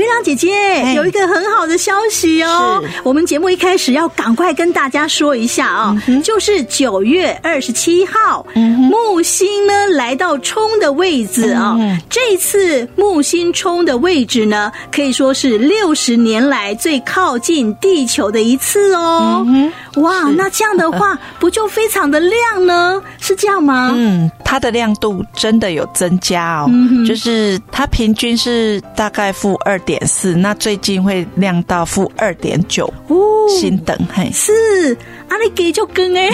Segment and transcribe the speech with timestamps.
[0.00, 11.76] 月亮姐姐有一个很好的消息哦，我们节目一开始要赶快跟大家说一下啊、哦嗯，就是九月二十七号、嗯，木星呢来到冲的位置啊、哦。
[11.78, 19.44] 嗯，这次木星冲的位置呢，可以说是六十年来最靠近地球的一次哦。
[19.46, 23.02] 嗯、哇，那这样的话 不就非常的亮呢？
[23.20, 23.92] 是这样吗？
[23.94, 30.06] 嗯，它的亮度真的有增加哦，嗯、就是它平均是大概负二点。
[30.06, 34.96] 四，那最近会亮到负二点九哦，星等嘿是
[35.30, 36.28] 阿里给就跟哎，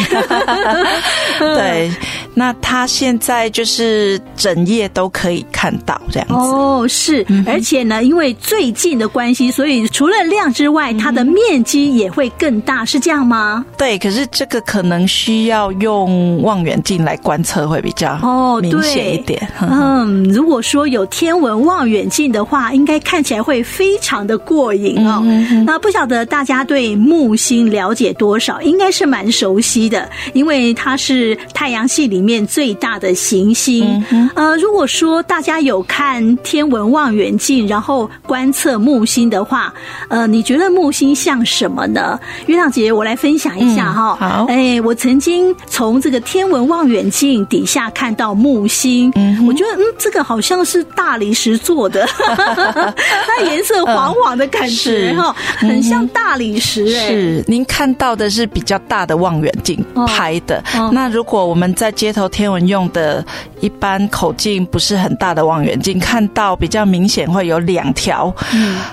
[1.38, 1.90] 对，
[2.34, 13.64] 那他现在就是整夜都可以看到这样子哦，是、嗯，而且呢，因为最近的关系，所以除了亮之外，它的面积也会更大，是这样吗？
[13.78, 19.68] 对，可是这个可能需要用望远镜来观测会比较哦明显一点哦。
[19.70, 23.36] 嗯，如果说有天文望远镜的话，应该看起来。
[23.46, 25.22] 会非常的过瘾哦。
[25.24, 28.60] 嗯、那不晓得大家对木星了解多少？
[28.62, 34.04] 应该是蛮熟悉的，因为它是太阳系里面最大的行星。
[34.10, 39.72] 嗯、呃，如果说大家有看天文望远镜，然后观测木星的话，
[40.08, 42.18] 呃，你觉得木星像什么呢？
[42.46, 44.28] 月亮姐，我来分享一下哈、嗯。
[44.28, 52.06] 好，哎，我曾经从这个天文望远镜底下看到木星，嗯、我觉得嗯，这个好像是大理石做的。
[52.16, 57.08] 它颜色黄黄的感觉哈、嗯，很像大理石哎。
[57.08, 60.90] 是，您看到的是比较大的望远镜拍的、哦。
[60.92, 63.22] 那如果我们在街头天文用的，
[63.60, 68.34] 一般口径不是很大的望远镜，看到比较明显会有两条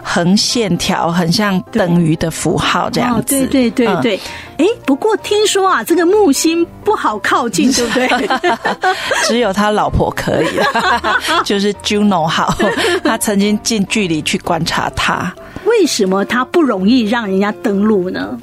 [0.04, 3.46] 横线条，很像等于的符号这样子。
[3.46, 4.20] 对对对对对。
[4.58, 8.30] 哎、嗯，不过听说啊，这个木星不好靠近， 对不对？
[9.26, 10.66] 只有他老婆可以了，
[11.46, 12.54] 就是 Juno 好，
[13.06, 14.34] 他曾经近距离去。
[14.34, 15.32] 去观察他，
[15.64, 18.36] 为什么它不容易让人家登陆呢？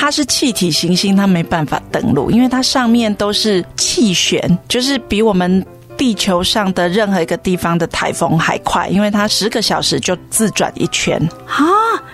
[0.00, 5.66] 它是气体行星，它没办法登陆，因为它上面都是气旋，就是比我们。
[5.98, 11.66] 地球上的任何一个地方的台风还快，因为它十个小时就自转一圈啊！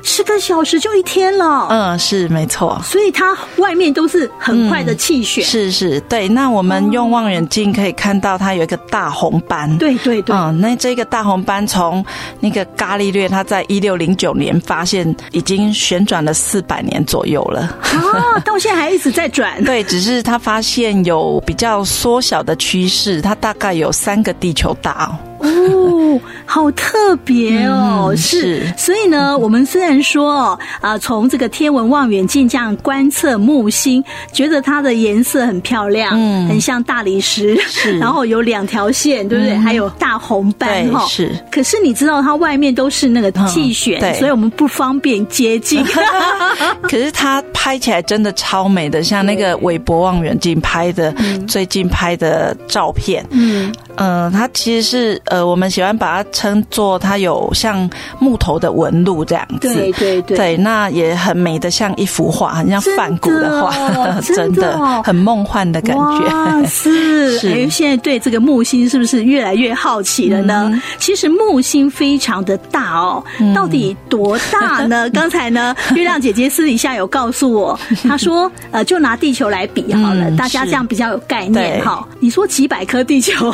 [0.03, 1.69] 十个小时就一天了。
[1.71, 2.81] 嗯，是没错。
[2.83, 5.45] 所以它外面都是很快的气旋。
[5.45, 6.29] 嗯、是是，对。
[6.29, 9.77] 那我们用望远镜可以看到它有一个大红斑。
[9.79, 10.35] 对对对。
[10.35, 12.05] 嗯，那这个大红斑从
[12.41, 17.61] 那个伽利略他在一六零九年发现，已经旋转了四百年左右了。
[17.61, 19.61] 啊，到现在还一直在转。
[19.65, 23.74] 对，只是他发现有比较缩小的趋势，它大概。
[23.75, 25.19] 有三个地球大。
[25.45, 28.17] 哦，好特别哦、嗯！
[28.17, 34.03] 是，所以呢，我们虽然说啊，从这个天文望远镜这样观测木星，
[34.33, 39.55] 觉得它的颜色很漂亮，嗯，很像大理石，是， 然后有两条线，对不对？
[39.55, 41.31] 嗯、还有大红斑哈，是。
[41.51, 45.85] 可是你知道它外面都是那个气旋、嗯，对，所以我们不方便接近。
[46.83, 55.21] 可是它拍起来真的超美的，像那个韦伯望远镜拍的、嗯，最近拍的照片，嗯嗯、呃，它其实是。
[55.35, 57.91] 呃，我们喜欢把它称作它有像
[58.21, 66.65] 木头的纹路这样子，对对对，对，那也很美的像一幅画，很像梵谷的画，真的， 很梦幻的感觉。
[66.69, 67.53] 是， 是。
[67.53, 70.71] 哎，现在对这个木星是不是越来越好奇了呢？
[70.73, 75.11] 嗯、其实木星非常的大哦，到底多大呢？
[75.13, 82.07] 刚、嗯、才呢，月亮姐姐私底下有告诉我，她说，呃，就拿地球来比好了，嗯、大家这样比较有概念哈。
[82.21, 83.53] 你说几百颗地球，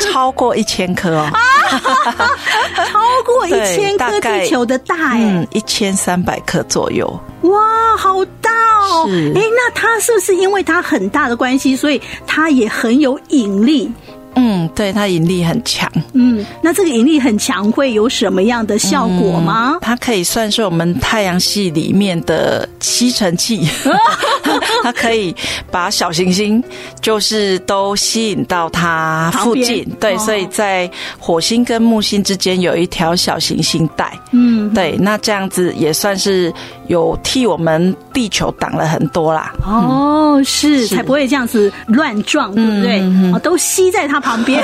[0.00, 0.77] 超过一千。
[0.78, 1.28] 千颗哦，
[2.86, 7.04] 超过一千颗地球的大哎，嗯，一千三百颗左右，
[7.42, 9.04] 哇，好大哦！
[9.34, 13.90] 哎，那它是不是因为它很大的关系，所以它也很有引力？
[14.38, 15.90] 嗯，对，它引力很强。
[16.12, 19.72] 嗯，那这个引力很强会有什么样的效果吗？
[19.74, 23.66] 嗯，它可以算是我们太阳系里面的吸尘器。
[24.82, 25.34] 它可以
[25.70, 26.62] 把小行星
[27.02, 34.10] 就是都吸引到它附近，对，所以在火星跟木星之间有一条小行星带。
[34.30, 36.52] 嗯，对，那这样子也算是
[36.88, 39.52] 有替我们地球挡了很多啦。
[39.66, 43.00] 哦，是，才不会这样子乱撞，对不对？
[43.32, 44.62] 哦，都吸在它旁旁边，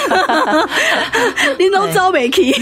[1.56, 2.54] 玲珑招美琪。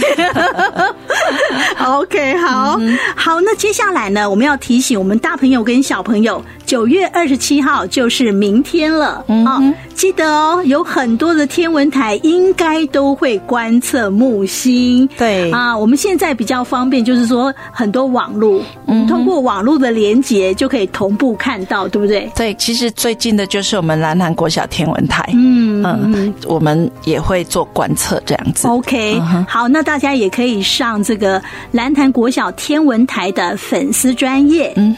[1.84, 15.08] OK，好、嗯、好，那接下来呢，我们要提醒我们大朋友跟小朋友，九月二十七号就是明天了、嗯、哦，记得哦，有很多的天文台应该都会观测木星。
[15.18, 15.50] 对。
[15.50, 22.30] 啊，我们现在比较方便，就是说很多网络，嗯，通过网络的连接就可以同步看到，对不对？
[22.34, 28.68] 对，其实最近的就是我们南韩国小天文台，嗯嗯，我们也会做观测这样子。
[28.68, 34.96] OK，、嗯、好，那大家也可以上这个南韩国小天文台的粉丝专业，嗯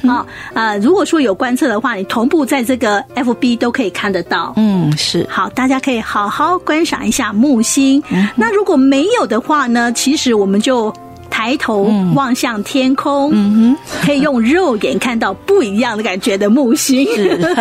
[0.55, 4.53] 啊如果说有观测的话，你同步在这个 FB 都可以看得到。
[4.57, 5.27] 嗯，是。
[5.31, 8.03] 好，大家可以好好观赏一下木星。
[8.11, 9.91] 嗯、那如果没有的话呢？
[9.93, 10.93] 其实我们就。
[11.35, 17.05] 抬头望向天空，嗯哼，可以用肉眼看到不一样的感觉的木星，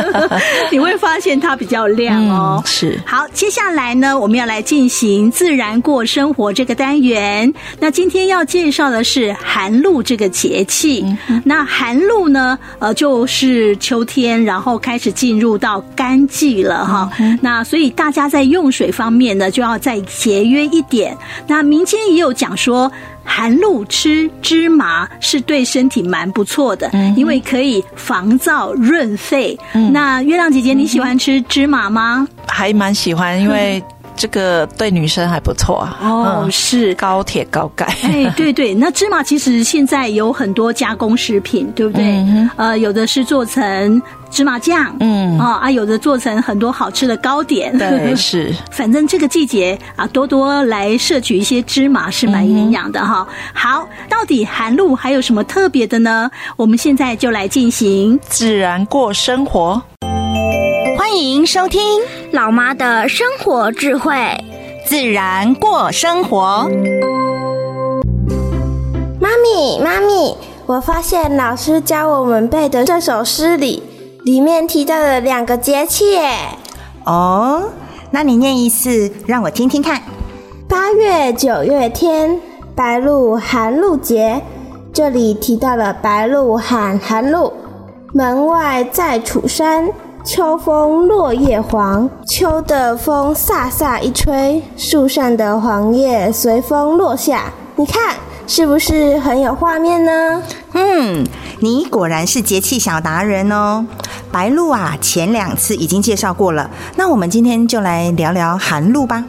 [0.71, 2.61] 你会发现它比较亮哦。
[2.63, 7.51] 嗯、是，好，接下来呢，我们要来进行自然过生活这个单元。
[7.79, 11.03] 那今天要介绍的是寒露这个节气。
[11.27, 17.09] 嗯、那寒露呢，呃，就是秋天，然后开始进入到干季了哈。
[17.17, 21.17] 嗯、那所以大家在用水方面呢，就要再节约一点。
[21.47, 22.91] 那民间也有讲说。
[23.23, 29.57] 寒露吃芝麻是对身体蛮不错的，嗯、因为可以防燥润肺。
[29.73, 32.27] 嗯、那月亮姐姐，你喜欢吃芝麻吗？
[32.47, 33.81] 还蛮喜欢，因为
[34.15, 35.97] 这个对女生还不错啊。
[36.01, 37.85] 哦，嗯、是高铁高钙。
[38.03, 42.03] 哎，对对， 那芝麻其实现在有很多加工食品，对不对？
[42.03, 44.01] 嗯、呃，有的是做成。
[44.33, 48.51] 芝麻酱，嗯啊啊，有的做成很多好吃的糕点，对， 是。
[48.71, 53.27] 反正这个季节啊，多多来摄取一些芝麻是蛮营养的哈。
[53.29, 56.31] 嗯、好，到底寒露还有什么特别的呢？
[56.57, 59.79] 我们现在就来进行自然过生活。
[60.97, 61.79] 欢迎收听
[62.31, 64.15] 老妈的生活智慧，
[64.87, 66.67] 自然过生活。
[69.19, 70.35] 妈咪，妈咪，
[70.65, 73.83] 我发现老师教我们背的这首诗里。
[74.23, 76.31] 里面提到了两个节气，耶，
[77.03, 77.63] 哦，
[78.11, 80.01] 那你念一次，让我听听看。
[80.65, 82.39] 八月九月天，
[82.73, 84.41] 白露寒露节。
[84.93, 87.51] 这里提到了白露喊寒露。
[88.13, 89.89] 门外在楚山，
[90.23, 92.09] 秋风落叶黄。
[92.25, 97.51] 秋的风飒飒一吹，树上的黄叶随风落下。
[97.75, 98.15] 你看。
[98.45, 100.43] 是不是很有画面呢？
[100.73, 101.25] 嗯，
[101.59, 103.85] 你果然是节气小达人哦。
[104.31, 109.23] 白露啊，前两次已经介绍过了，那我们今天就来聊聊寒露吧。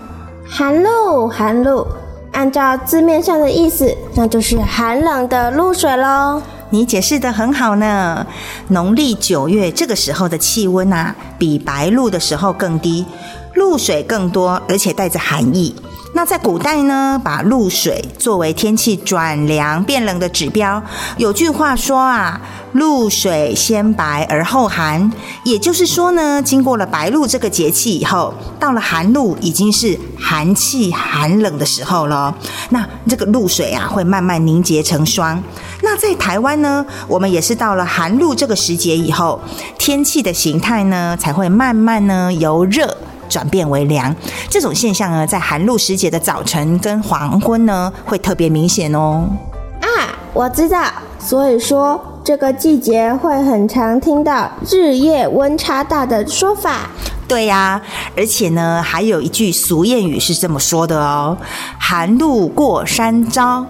[0.47, 1.87] 寒露，寒露，
[2.33, 6.43] 按照字面上的意思，那就是寒冷的露水喽。
[6.71, 8.27] 你解释得很好呢。
[8.69, 13.07] 农历九月这个时候的气温啊，比白露的时候更低，
[13.55, 15.75] 露水更多，而且带着寒意。
[16.17, 20.81] 那在古代呢，把露水作为天气转凉变冷的指标。
[21.17, 22.41] 有句话说啊
[22.73, 25.13] ，“露水先白而后寒”，
[25.43, 32.33] 也就是说呢，经过了白露这个节气以后，到了寒露已经是寒气寒冷的时候了。
[32.71, 35.43] 那这个露水啊，会慢慢凝结成霜。
[35.83, 39.41] 那在台湾呢，我们也是到了寒露这个时节以后，
[39.77, 42.97] 天气的形态呢，才会慢慢呢由热。
[43.29, 44.15] 转变为凉，
[44.49, 49.29] 这种现象呢，在寒露时节的早晨跟黄昏呢，会特别明显哦。
[49.81, 49.87] 啊，
[50.33, 50.85] 我知道，
[51.19, 56.89] 所以说这个季节会很常听到日夜温差大的说法。
[57.27, 57.81] 对呀，
[58.17, 61.37] 而且呢，还有一句俗谚语是这么说的哦
[61.81, 63.65] ：“寒露过山朝，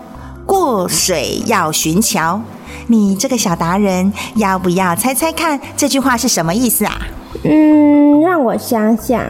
[0.44, 2.40] 过水要寻桥。”
[2.88, 6.98] 你这个小达人，要不要猜猜看这句话是什么意思啊？
[7.44, 9.22] 嗯，让我想想。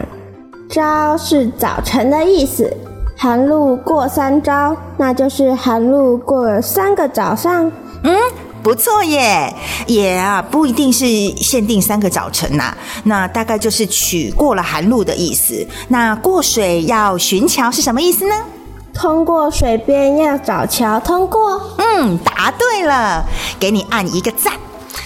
[0.69, 2.75] 朝是早晨的意思，
[3.17, 7.71] 寒露过三朝，那就是寒露过了三个早上。
[8.03, 8.15] 嗯，
[8.61, 9.53] 不错耶，
[9.87, 11.05] 也啊不一定是
[11.37, 15.65] 限定三个早晨呐、啊，那大概就是取过了寒露的意思。
[15.87, 18.35] 那过水要寻桥是什么意思呢？
[18.93, 21.61] 通过水边要找桥通过。
[21.77, 23.23] 嗯，答对了，
[23.59, 24.53] 给你按一个赞。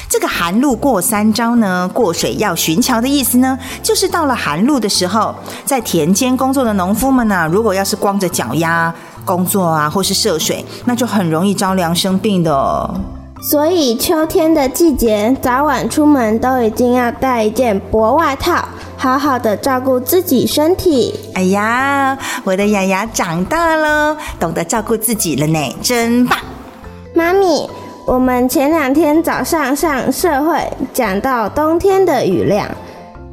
[0.10, 5.34] 这个寒露过三朝呢，过水要寻桥的意思呢，就是到了寒露的时候，
[5.66, 8.94] 在田间工作的农夫们呢、啊，如果要是光着脚丫
[9.24, 13.00] 工作啊，或是涉水，那就很容易着凉生病的、哦。
[13.42, 18.68] 所以秋天的季节，早晚出门都一定要带一件薄外套，
[18.98, 21.14] 好好的照顾自己身体。
[21.36, 26.38] 哎呀，我的雅雅长大了，懂得照顾自己了呢，真棒！
[27.14, 27.70] 妈咪。
[28.10, 30.60] 我们前两天早上上社会
[30.92, 32.68] 讲到冬天的雨量，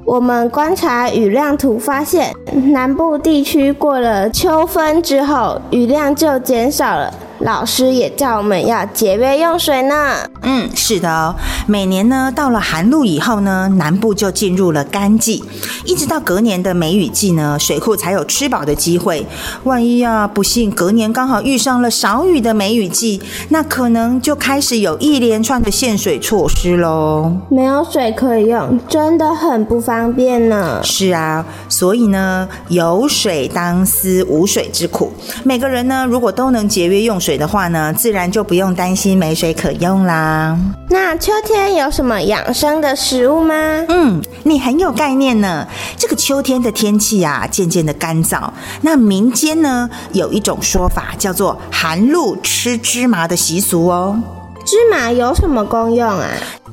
[0.05, 2.31] 我们观察雨量图发现，
[2.75, 7.11] 南部地区过了秋分之后，雨量就减少了。
[7.47, 10.17] 老师也叫我们要节约用水呢。
[10.43, 11.37] 嗯，是的哦。
[11.69, 15.45] 每年呢，到了寒露以后呢，南部就进入了干季，
[15.85, 19.25] 一直到隔年的梅雨季呢，水库才有吃饱的机会。
[19.63, 27.33] 万一啊，不幸隔年刚好遇上了少雨的梅雨季，那可能就开始有一连串的限水措施喽。
[27.49, 30.81] 没有水可以用，真的很不方便呢。
[30.83, 35.13] 是啊，所以呢，有水当思无水之苦。
[35.45, 37.36] 每个人呢，如果都能节约用水。
[37.37, 40.59] 水的话呢，自然就不用担心没水可用啦。
[40.89, 43.55] 那秋天有什么养生的食物吗？
[43.91, 45.67] 嗯，你很有概念呢。
[45.99, 48.49] 这个秋天的天气啊，渐渐的干燥。
[48.81, 54.19] 那民间呢，有一种说法叫做寒露吃芝麻的习俗哦。
[54.67, 56.29] 芝麻有什么功用啊？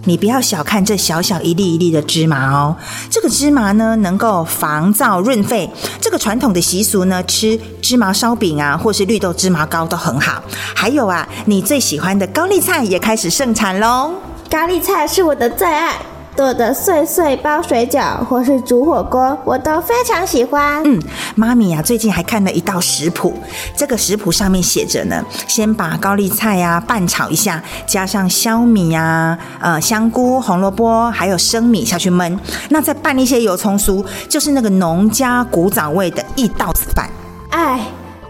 [0.06, 2.76] 你不要小看这小小一粒一粒的芝麻哦，
[3.08, 5.70] 这个芝麻呢，能够防燥润肺。
[6.02, 10.44] 这个传统的习俗呢，吃芝麻烧饼啊，或是绿豆芝麻糕都很好。
[10.76, 14.16] 还有啊，你最喜欢的高丽菜也开始盛产喽。
[14.50, 15.94] 高丽菜是我的最爱。
[16.36, 20.84] 剁的碎碎包水饺或是煮火锅，我都非常喜欢。
[20.84, 21.00] 嗯，
[21.36, 23.34] 妈咪呀，最近还看了一道食谱，
[23.75, 32.38] 这个食谱上面写着呢，先把高丽菜呀拌炒一下，加上小米呀、呃香菇、红萝卜还有生米下去焖，
[32.70, 37.08] 那再拌一些油葱酥，就是那个农家古早味的一道子饭。
[37.52, 37.80] 哎，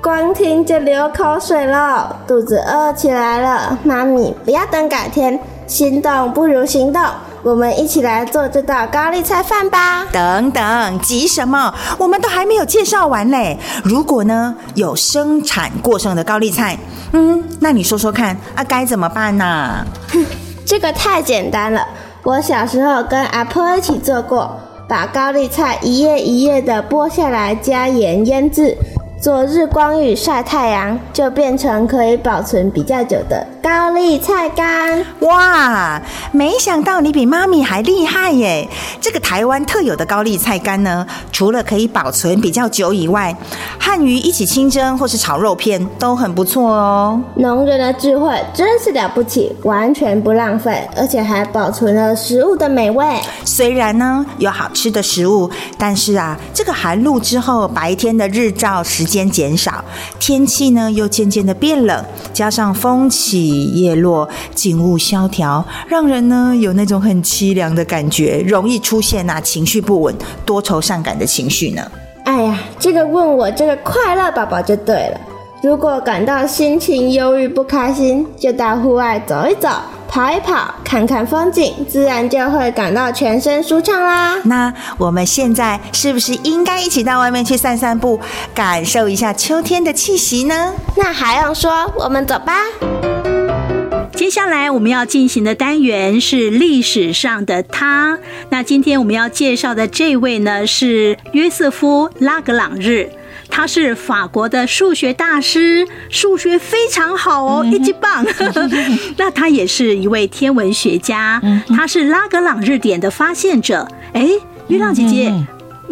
[0.02, 3.80] 光听就流口水了，肚子饿起来了。
[3.84, 7.02] 妈咪，不要等改天，心动不如行动。
[7.44, 10.06] 我们一起来做这道高丽菜饭吧！
[10.14, 11.74] 等等，急什么？
[11.98, 13.60] 我们都还没有介绍完嘞。
[13.84, 16.78] 如果呢，有生产过剩的高丽菜，
[17.12, 19.86] 嗯，那你说说看啊，该怎么办呢？
[20.14, 20.26] 哼，
[20.66, 21.86] 这个太简单了。
[22.24, 24.58] 我小时候跟阿婆一起做过，
[24.88, 28.78] 把高丽菜一叶一叶的剥下来，加盐腌制。
[29.22, 35.06] 做日光浴晒太阳，就变成可以保存比较久的高丽菜干。
[35.20, 36.02] 哇，
[36.34, 38.68] 没想到你比妈咪还厉害耶！
[39.00, 43.34] 这个台湾特有的高丽菜干呢，除了可以保存比较久以外，
[43.80, 47.22] 和鱼一起清蒸或是炒肉片都很不错哦。
[47.36, 53.06] 农人的智慧真是了不起，完全不浪费，而且还保存了食物的美味。
[53.46, 59.86] 虽然呢有好吃的食物，但是啊，这个寒露之后，白天的日照时间间减少，
[60.20, 62.04] 天气呢又渐渐的变冷，
[62.34, 71.82] 加上风起叶落，景物萧条，让人呢有那种很凄凉的感觉，容易出现那、啊、情绪不稳、多愁善感的情绪呢。
[72.26, 75.20] 哎呀，这个问我这个快乐宝宝就对了。
[75.62, 79.70] 如果感到心情忧郁不开心，就到户外走一走。
[80.10, 84.36] 跑一跑，看看风景，自然就会感到全身舒畅啦。
[84.44, 88.20] 那我们现在是不是应该一起到外面去散散步，
[88.54, 90.72] 感受一下秋天的气息呢？
[90.96, 93.13] 那还用说，我们走吧。
[94.24, 98.18] 接下来我们要进行的单元是历史上的他。
[98.52, 103.10] 那今天我们要介绍的这位呢，是约瑟夫·拉格朗日。
[103.50, 108.26] 他是法国的数学大师，数学非常好哦，一级棒。
[109.20, 111.42] 那他也是一位天文学家，
[111.76, 113.86] 他是拉格朗日点的发现者。
[114.14, 114.30] 哎，
[114.70, 115.34] 月亮姐姐，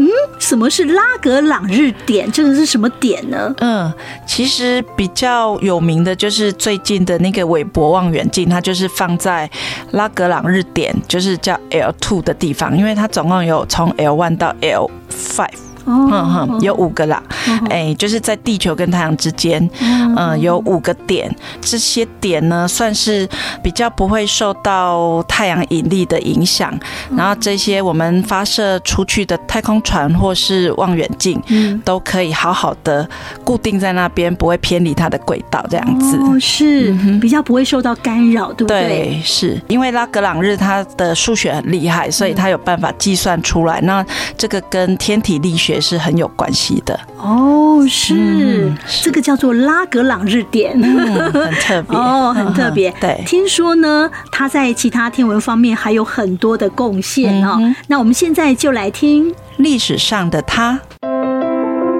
[0.01, 2.29] 嗯，什么是拉格朗日点？
[2.31, 3.53] 这个是什么点呢？
[3.59, 3.93] 嗯，
[4.25, 9.47] 其实比较有名的就是最近的那个韦伯望远镜，它就是放在
[9.91, 15.70] 拉格朗日点，就是叫 L two 的地方，因为它总共有从 L one 到 L five。
[15.91, 17.21] 嗯哼，有五个啦，
[17.69, 19.69] 哎，就是在地球跟太阳之间，
[20.15, 21.29] 嗯，有五个点，
[21.59, 23.27] 这些点呢算是
[23.61, 26.73] 比较不会受到太阳引力的影响，
[27.15, 31.41] 然后这些我们发射出去的太空船或是望远镜，
[31.83, 33.07] 都可以好好的
[33.43, 36.15] 固定在那边，不会偏离它的轨道，这样子。
[36.17, 38.87] 哦，是比较不会受到干扰，对不对？
[38.87, 39.61] 对，是。
[39.67, 43.81] 因为拉格朗日他的数学很厉害，所以他有办法计算出来。
[43.81, 44.05] 那
[44.37, 45.80] 这个跟天体力学。
[45.81, 52.93] 也是很有关系的哦，是，嗯、这个叫做拉格朗日点，嗯、很特别 哦，很特别。
[53.01, 57.57] 对，听说呢，他在其他天文方面还有很多的贡献哦。
[57.59, 60.79] 嗯、那我们现在就来听历史上的他。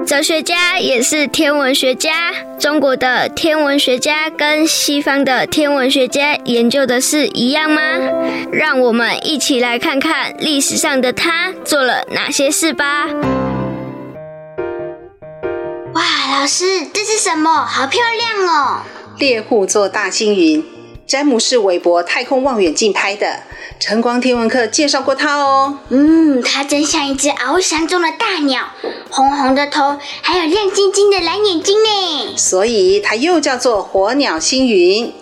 [0.06, 2.10] 哲学家也是天文学家。
[2.58, 7.80] 中国的天文学家跟西方的天文学家研究的是一样吗？
[8.52, 13.06] 让我们一起来看看历史上的他做了哪些事吧。
[16.42, 17.64] 老师，这是什么？
[17.64, 18.82] 好漂亮哦！
[19.16, 20.64] 猎户座大星云
[21.06, 23.44] 詹姆士·韦伯太空望远镜拍的。
[23.78, 25.78] 晨光天文课介绍过它哦。
[25.90, 28.70] 嗯，它真像一只翱翔中的大鸟，
[29.08, 32.36] 红红的头，还有亮晶晶的蓝眼睛呢。
[32.36, 35.14] 所以它又叫做火鸟星云。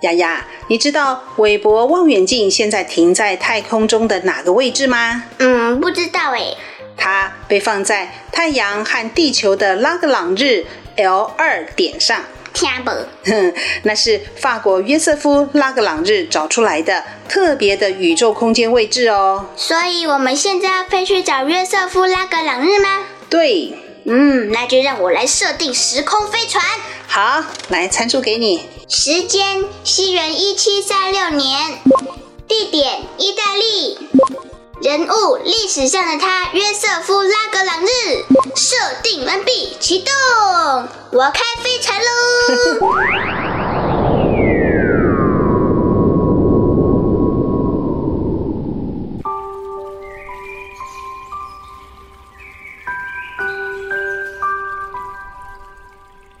[0.00, 5.22] 丫丫，你知道韦伯望远镜现在停在太空中的哪个位置吗？
[5.38, 6.56] 嗯，不知道诶。
[6.96, 10.64] 它被放在太阳和地球的拉格朗日
[10.96, 12.24] L 二点上。
[12.52, 12.90] 听不？
[13.28, 19.46] 哼， 那是法国约瑟夫拉格朗日找出来的特别的宇宙空间位置哦。
[19.56, 23.06] 所以我们现在要飞去找约瑟夫拉格朗日吗？
[23.28, 23.74] 对。
[24.06, 26.62] 嗯，那就让我来设定时空飞船。
[27.08, 28.68] 好，来参数给你。
[28.86, 31.78] 时间：西元一七三六年。
[32.46, 33.98] 地点：意大利。
[34.82, 37.86] 人物：历史上的他，约瑟夫·拉格朗日。
[38.56, 40.12] 设定完毕，启动，
[41.12, 42.06] 我要开飞船喽！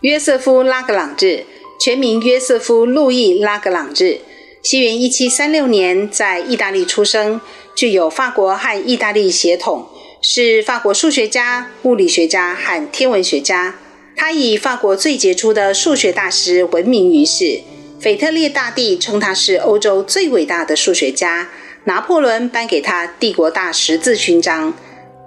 [0.00, 1.46] 约瑟夫·拉格朗日，
[1.80, 4.18] 全名约瑟夫·路易·拉格朗日，
[4.62, 7.40] 西元一七三六年在意大利出生。
[7.74, 9.86] 具有法国和意大利血统，
[10.22, 13.74] 是法国数学家、物理学家和天文学家。
[14.16, 17.60] 他以法国最杰出的数学大师闻名于世。
[18.00, 21.48] 腓特烈大帝称他是欧洲最伟大的数学家。
[21.86, 24.72] 拿破仑颁给他帝国大十字勋章。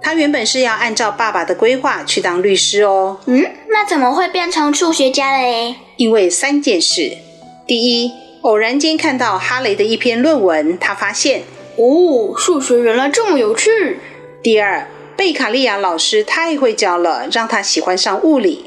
[0.00, 3.20] 他原本是要按照爸爸的规划去当律师哦。
[3.26, 5.76] 嗯，那怎么会变成数学家了诶？
[5.96, 7.18] 因为三件事：
[7.66, 8.10] 第一，
[8.42, 11.42] 偶然间看到哈雷的一篇论文，他发现。
[11.78, 14.00] 哦，数学原来这么有趣。
[14.42, 18.64] 第二，贝卡利亚老师太会教了，让他喜欢上物理。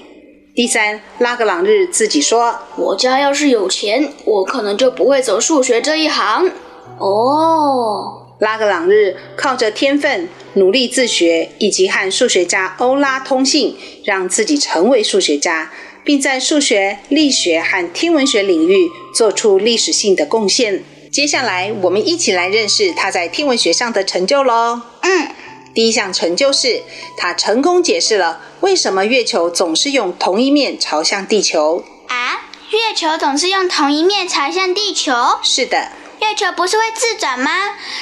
[0.55, 6.49] 第三，拉格朗日自己说：“我家要是有钱，我可能就不会走数学这一行。”
[6.99, 13.75] 哦，拉格朗日靠着天分、努力自学，以及和数学家欧拉通信，
[14.05, 15.69] 让自己成为数学家，
[16.05, 20.85] 并在数学、力学和天文学领域做出历史性的贡献。
[21.11, 24.81] 接下来，我们一起来认识他在天文学上的成就喽。
[25.01, 25.27] 嗯，
[25.73, 26.83] 第一项成就是
[27.17, 31.83] 他成功解释了为什么月球总是用同一面朝向地球。
[32.07, 35.11] 啊，月球总是用同一面朝向地球？
[35.43, 35.89] 是的。
[36.21, 37.51] 月球不是会自转吗？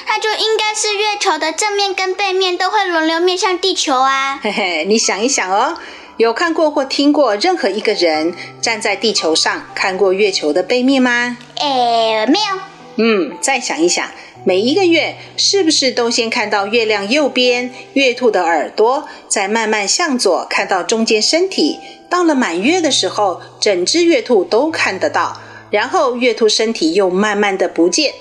[0.08, 4.40] 那就应该是月球的正面跟背面都会轮流面向地球啊。
[4.44, 5.80] 嘿嘿，你想一想哦，
[6.18, 11.38] 有看过或听过任何一个人站在地球上看过月球的背面吗？
[11.56, 12.69] 诶，没有。
[13.02, 14.06] 嗯，再想一想，
[14.44, 25.40] 每一个月是不是都先看到月亮右边月兔的耳朵，再慢慢向左看到中间身体，到了满月的时候，整只月兔都看得到，
[25.72, 28.14] 然后月兔身体又慢慢的不见，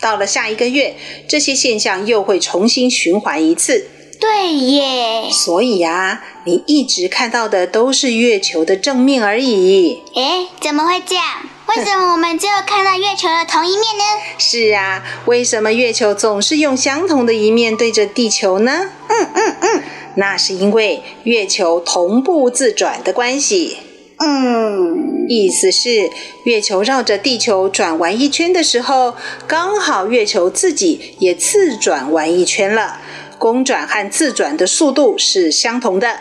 [0.00, 0.94] 到了下一个月，
[1.26, 3.88] 这些现象又会重新循环一次。
[4.20, 10.02] 对耶，所以呀，你一直看到的都是月球的正面而已。
[10.14, 11.24] 诶，怎么会这样？
[11.70, 14.04] 为什么我们只有看到月球的同一面呢？
[14.38, 18.90] 是啊，为什么月球总是用相同的一面对着地球呢？
[19.06, 19.82] 嗯嗯嗯，
[20.16, 23.78] 那是因为月球同步自转的关系。
[24.18, 26.10] 嗯，意思是
[26.42, 29.14] 月球绕着地球转完一圈的时候，
[29.46, 32.98] 刚好月球自己也自转完一圈了，
[33.38, 36.18] 公转和自转的速度是相同的，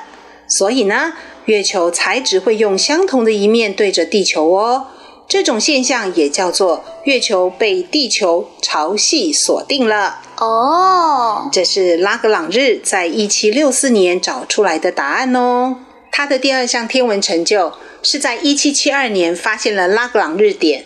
[0.47, 1.13] 所以呢，
[1.45, 4.85] 月球才只会用相同的一面对着地球哦。
[5.29, 10.21] 这种现象也叫做月球被地球潮汐锁定了。
[10.37, 15.75] 哦，这是拉格朗日在一七六四年找出来的答案哦。
[16.11, 20.83] 他的第二项天文成就是在一七七二年发现了拉格朗日点，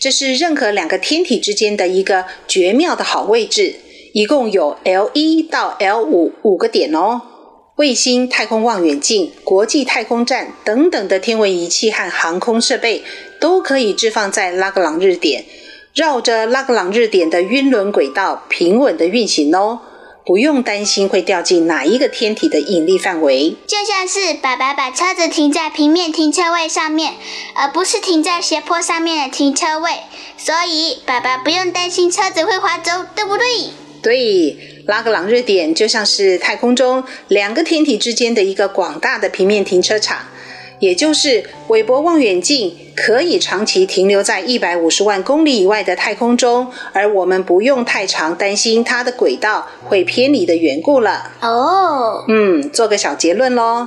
[0.00, 3.76] 这是任何两个天体之间的一个绝妙的好位置，
[4.12, 7.22] 一共有 L 一到 L 五五个点哦。
[7.76, 13.02] 卫星、太空望远镜、国际太空站等等的天文仪器和航空设备。
[13.44, 15.44] 都可以置放在拉格朗日点，
[15.92, 19.80] 绕着拉格朗日点的晕轮轨道平稳的运行哦，
[20.24, 23.54] 不用担心会掉进哪一个天体的引力范围。
[23.66, 27.12] 就像是爸爸把车子停在平面停车位上面，
[27.54, 29.90] 而不是停在斜坡上面的停车位，
[30.38, 33.44] 所以爸爸不用担心车子会滑走，对不对？
[34.02, 40.20] 对，拉格朗日点就像是太空中两个天体之间的一个广大的平面停车场。
[40.80, 51.32] 也就是韦伯望远镜可以长期停留在一百五十万公里以外的太空中，而我们不用太常担心它的轨道会偏离的缘故了。
[51.40, 53.86] 哦，嗯，做个小结论喽。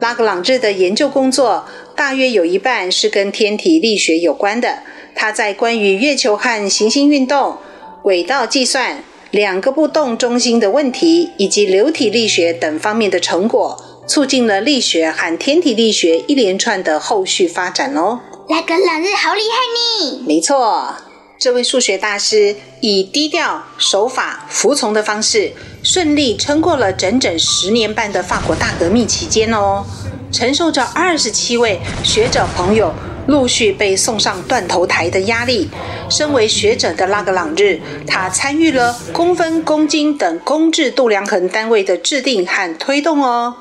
[0.00, 1.64] 拉格朗日的研究工作
[1.94, 4.80] 大约有一半是跟天体力学有关的，
[5.14, 7.56] 他在关于月球和行星运动、
[8.02, 18.20] 轨道计算、两个不动中心的问题以及流体力学等方面的成果，促进了力学和天体力学一连串的后续发展哦。
[18.46, 20.22] 拉格朗日好厉害呢！
[20.26, 20.94] 没错，
[21.38, 29.82] 这位数学大师以低调、守法、服从的方式，顺利撑过了整整十年半的法国大革命期间哦，
[30.30, 32.92] 承受着二十七位学者朋友
[33.26, 35.70] 陆续被送上断头台的压力。
[36.10, 43.54] 身为学者的拉格朗日，他参与了公分、公斤等公制度量衡单位的制定和推动哦。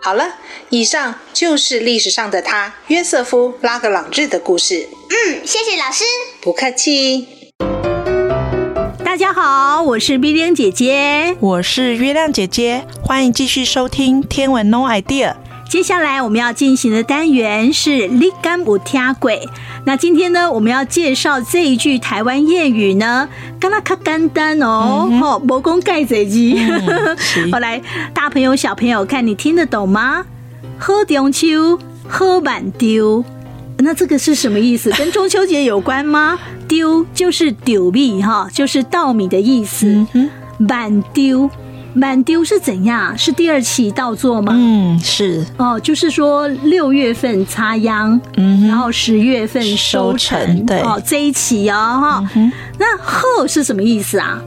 [0.00, 0.36] 好了，
[0.70, 4.88] 以上就是历史上的他约瑟夫·拉格朗日的故事。
[5.10, 6.04] 嗯，谢谢老师。
[6.40, 7.26] 不客气。
[9.04, 15.32] 大家好，我是冰冰姐姐，我是月亮姐姐，欢迎继续收听《天文 No Idea》。
[15.68, 19.46] 接下来我们要进行的单元是“你敢有听鬼”。
[19.84, 23.28] 那今天呢，我们要介绍这一句台湾谚语呢，
[23.60, 27.50] 刚刚较简单哦，吼、嗯，无讲介济字。
[27.52, 27.80] 后来
[28.14, 30.24] 大朋友小朋友，看你听得懂吗？
[30.78, 31.78] 喝中秋，
[32.08, 33.22] 喝满丢。
[33.76, 34.90] 那这个是什么意思？
[34.96, 36.38] 跟中秋节有关吗？
[36.66, 40.06] 丢就是丢米哈，就是稻米的意思。
[40.58, 41.50] 满丢。
[41.98, 43.16] 满丢是怎样？
[43.18, 44.52] 是第二期稻作吗？
[44.54, 52.30] 嗯，是哦，就是说六月份插秧，嗯，然后十月份收成，对哦，这一期哦哈。
[52.34, 54.40] 嗯、那贺是什么意思啊？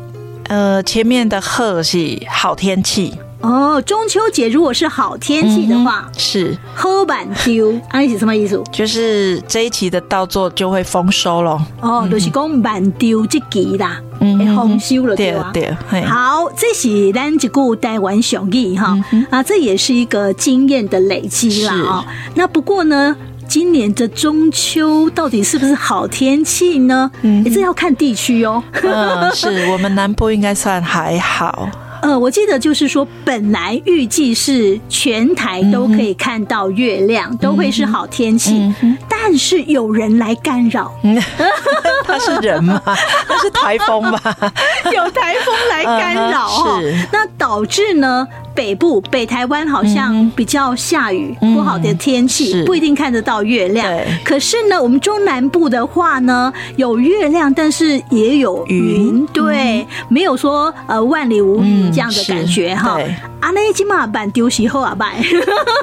[0.47, 3.13] 呃，前面的贺是好天气。
[3.41, 8.61] 哦，中秋节如果是好天气的话，嗯、是喝板丢， 啊，是什么意思？
[8.71, 11.59] 就是这一期的稻作就会丰收了。
[11.81, 15.49] 哦，就是讲板丢这期啦，嗯，丰收了对吧？
[15.53, 16.05] 对对。
[16.05, 17.49] 好，这是咱一句
[17.81, 18.97] 台湾俗语哈，
[19.31, 22.05] 啊，这也是一个经验的累积啦啊。
[22.35, 23.15] 那不过呢，
[23.47, 27.09] 今年的中秋到底是不是好天气呢？
[27.23, 28.63] 嗯，这要看地区哦。
[28.83, 31.67] 嗯，是 我们南部应该算还好。
[32.01, 40.91] 呃，我记得就是说，本来预计是全台都可以看到月亮，嗯、都会是好天气，嗯、但是有人来干扰。
[42.03, 42.81] 他是人吗？
[42.85, 44.19] 他是台风吗？
[44.91, 48.27] 有台风来干扰哈，嗯、是那导致呢？
[48.53, 53.87] 北部北台湾好像比较下雨，嗯、不好的天气，不一定看得到月亮。
[54.25, 58.81] 可是呢，我们中南部的话呢，有月亮，但是也有云。
[58.81, 62.99] 云对，嗯、没有说呃万里无云这样的感觉哈。
[63.39, 65.21] 啊，那今嘛办丢席后啊拜，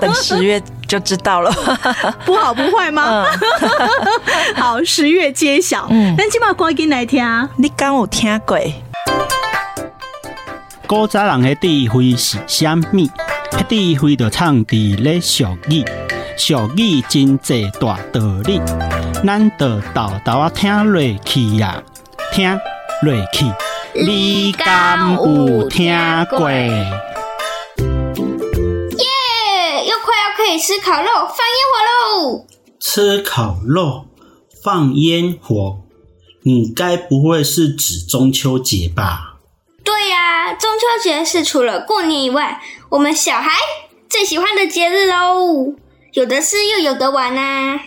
[0.00, 1.52] 等十月就知道了，
[2.24, 3.26] 不好不坏吗？
[3.60, 5.86] 嗯、 好，十月揭晓。
[5.90, 7.22] 嗯，那今嘛赶紧来听，
[7.56, 8.58] 你敢有听过？
[10.86, 13.10] 古早人的智慧是虾米？
[13.50, 15.84] 迄智慧就藏伫咧俗语，
[16.36, 18.60] 俗语真济大道理，
[19.26, 21.82] 咱就豆豆啊听落去呀，
[22.32, 22.48] 听
[23.02, 23.44] 落去。
[24.06, 25.92] 你敢有听
[26.30, 26.50] 过？
[26.50, 26.68] 耶！
[29.86, 32.46] 又快要可以吃烤肉、放烟火喽！
[32.78, 34.06] 吃烤肉、
[34.62, 35.78] 放烟火，
[36.44, 39.38] 你该不会是指中秋节吧？
[39.82, 43.50] 对呀、啊，中秋节是除了过年以外，我们小孩
[44.08, 45.74] 最喜欢的节日喽，
[46.12, 47.80] 有的吃又有的玩啊。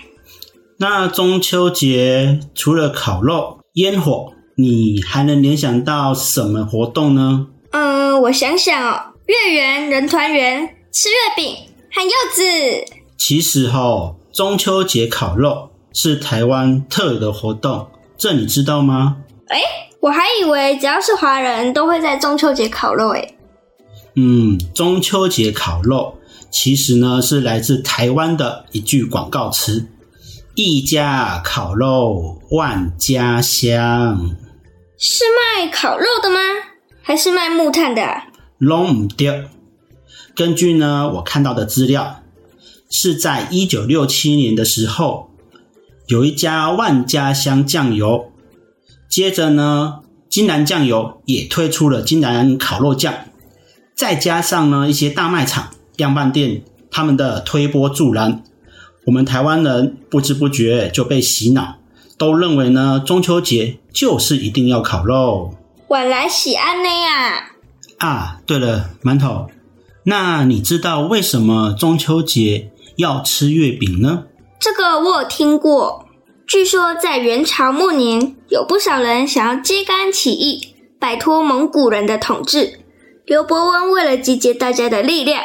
[0.80, 7.48] 那中秋节除了烤肉、烟火，你还能联想到什么活动呢？
[7.72, 11.56] 嗯，我想想哦，月圆人团圆，吃月饼
[11.92, 12.94] 和柚子。
[13.18, 17.88] 其实哈，中秋节烤肉是台湾特有的活动，
[18.18, 19.18] 这你知道吗？
[19.48, 19.60] 诶
[20.02, 23.36] 我还以为只要是华人都会在中秋节烤肉诶。
[24.16, 26.18] 嗯，中秋节烤肉
[26.52, 29.88] 其实呢是来自台湾的一句广告词
[30.56, 34.36] ：“一家烤肉万家香。”
[34.98, 35.24] 是
[35.58, 36.40] 卖烤肉的吗？
[37.02, 38.04] 还是卖木炭的？
[38.60, 39.50] 拢唔对。
[40.36, 42.22] 根据呢我看到的资料，
[42.90, 45.32] 是在一九六七年的时候，
[46.08, 48.32] 有一家万家香酱油。
[49.10, 53.14] 接着呢，金兰酱油也推出了金兰烤肉酱，
[53.96, 58.44] 再加上呢一些大卖场、量贩店他们的推波助澜，
[59.06, 61.78] 我们台湾人不知不觉就被洗脑，
[62.18, 65.56] 都认为呢中秋节就是一定要烤肉。
[65.88, 67.52] 晚来喜安呢呀！
[67.98, 69.48] 啊，对了，馒头，
[70.06, 74.26] 那你知道为什么中秋节要吃月饼呢？
[74.60, 76.06] 这个我有听过。
[76.48, 82.80] 据说在元朝末年，有不少人想要揭竿起义，摆脱蒙古人的统治。
[83.26, 85.42] 刘伯温为了集结大家的力量，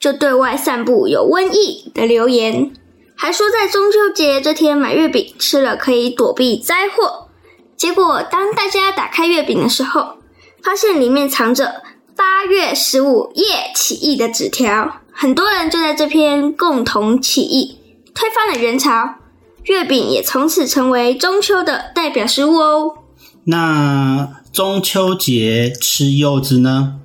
[0.00, 2.72] 就对外散布有瘟疫的流言，
[3.20, 7.28] 还说在中秋节这天买月饼吃了可以躲避灾祸。
[7.76, 10.18] 结果当大家打开月饼的时候，
[10.62, 11.82] 发现里面藏着
[12.16, 17.80] 八月十五夜起义的纸条，很多人就在这篇共同起义，
[18.14, 19.16] 推翻了元朝，
[19.64, 22.98] 月饼也从此成为中秋的代表食物哦。
[23.44, 27.00] 那中秋节吃柚子呢？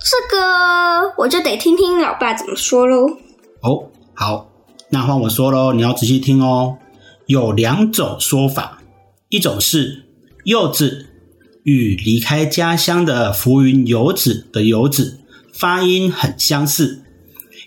[0.00, 3.06] 这个我就得听听老爸怎么说喽。
[3.62, 4.53] 哦，好。
[4.94, 6.78] 那换我说喽，你要仔细听哦。
[7.26, 8.80] 有两种说法，
[9.28, 10.04] 一种是
[10.44, 11.06] 柚子
[11.64, 15.18] 与离开家乡的浮云游子的游子
[15.52, 17.02] 发音很相似，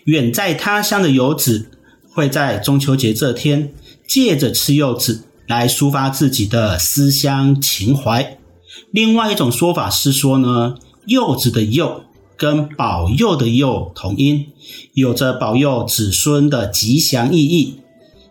[0.04, 1.66] 远在他乡的游子
[2.08, 3.74] 会在中秋节这天
[4.06, 8.38] 借着吃柚子来抒发自己的思乡情怀。
[8.90, 12.04] 另外一种说法是说呢，柚子的柚。
[12.38, 14.52] 跟保佑的佑同音，
[14.94, 17.80] 有着保佑子孙的吉祥意义，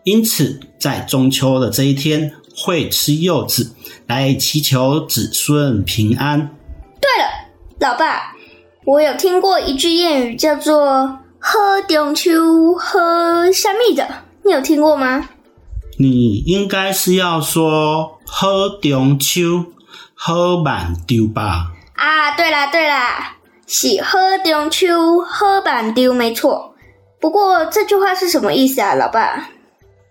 [0.05, 3.75] 因此在中秋的这一天会吃柚子
[4.07, 6.55] 来祈求子孙平安。
[7.01, 7.29] 对了，
[7.79, 8.33] 老爸，
[8.85, 14.07] 我有听过一句谚语叫做“喝中秋喝虾米”的，
[14.45, 15.27] 你有听过吗？
[15.97, 19.65] 你应该是要说“喝中秋
[20.13, 21.73] 喝满丢”吧？
[21.95, 23.36] 啊，对啦对啦。
[23.69, 26.73] 是好中秋，喝板丢，没错。
[27.19, 29.49] 不过这句话是什么意思啊，老爸？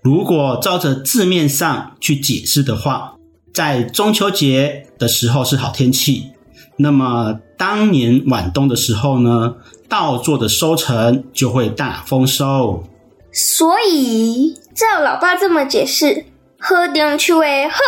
[0.02, 3.14] 如果照着字面上去解释的话，
[3.54, 6.32] 在中秋节的时候是好天气，
[6.76, 9.54] 那么当年晚冬的时候呢，
[9.88, 12.84] 稻作的收成就会大丰收。
[13.32, 16.26] 所以照老爸这么解释，
[16.58, 17.78] 喝中秋的喝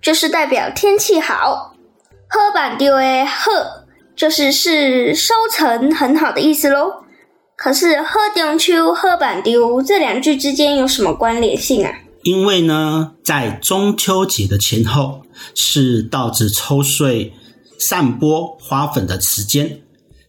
[0.00, 1.74] 就是代表天气好，
[2.30, 3.75] 喝板丢的好。
[4.16, 7.04] 就是是收成很好的意思喽。
[7.56, 11.92] 可是“喝中秋”“喝板丢”这两句之间有什么关联性啊？
[12.22, 15.22] 因为呢，在中秋节的前后
[15.54, 17.32] 是稻子抽穗、
[17.78, 19.80] 散播花粉的时间，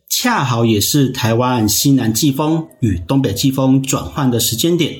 [0.07, 4.95] 恰好也是台湾西南季风与东北季风转换的时间点。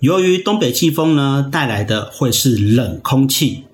[0.00, 3.64] 由于东北季风呢带来的会是冷空气，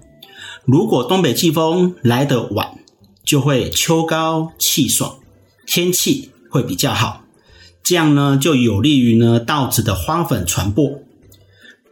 [0.65, 2.73] 如果东北季风来得晚，
[3.31, 5.21] 就会秋高气爽，
[5.65, 7.23] 天气会比较好，
[7.81, 10.99] 这样呢就有利于呢稻子的花粉传播。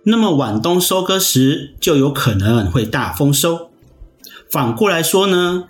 [0.02, 3.70] 那么晚冬收割时就有可能会大丰收。
[4.50, 5.68] 反过来说呢，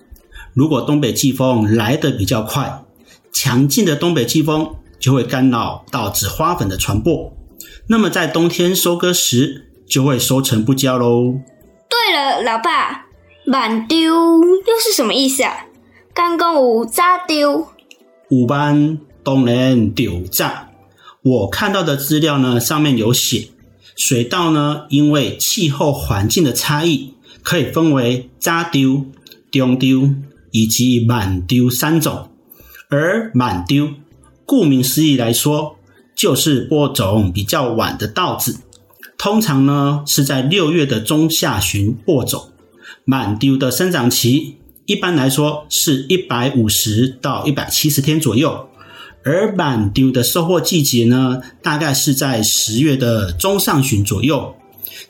[0.54, 2.86] 如果东北季风来得比较快，
[3.30, 7.30] 强劲的东北季风就会干扰稻子花粉的传播，
[7.88, 11.34] 那么在冬天收割时就会收成不佳喽。
[11.90, 13.07] 对了，老爸。
[13.50, 13.98] 慢丢
[14.44, 15.64] 又是什么意思啊？
[16.12, 17.66] 刚刚有早丢，
[18.28, 20.66] 五班当然丢早。
[21.22, 23.48] 我看到的资料呢，上面有写，
[23.96, 29.06] 水稻呢，因为气候环境的差异，可以分为早丢、
[29.50, 30.10] 中丢
[30.50, 32.28] 以及慢丢三种。
[32.90, 33.88] 而慢丢，
[34.44, 35.78] 顾名思义来说，
[36.14, 38.58] 就是播种比较晚的稻子，
[39.16, 42.50] 通常呢是在六月的中下旬播种。
[43.10, 48.68] 满丢的生长期一般来说是一百五十到一百七十天左右，
[49.24, 54.54] 而满丢的收获季节呢，大概是在十月的中上旬左右。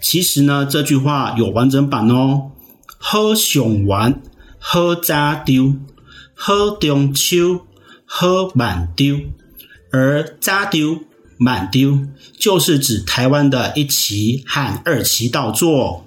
[0.01, 2.53] 其实呢，这句话有完整版哦：
[2.99, 4.23] 好上完，
[4.61, 5.75] 好早丢，
[6.35, 7.63] 喝中秋，
[8.05, 9.19] 喝满丢。
[9.91, 11.01] 而早丢、
[11.37, 12.07] 满丢
[12.39, 16.07] 就是指台湾的一期和二期稻作。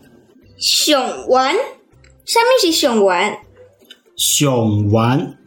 [0.58, 1.54] 上完。
[2.25, 3.39] 什么是上元？
[4.15, 5.38] 上元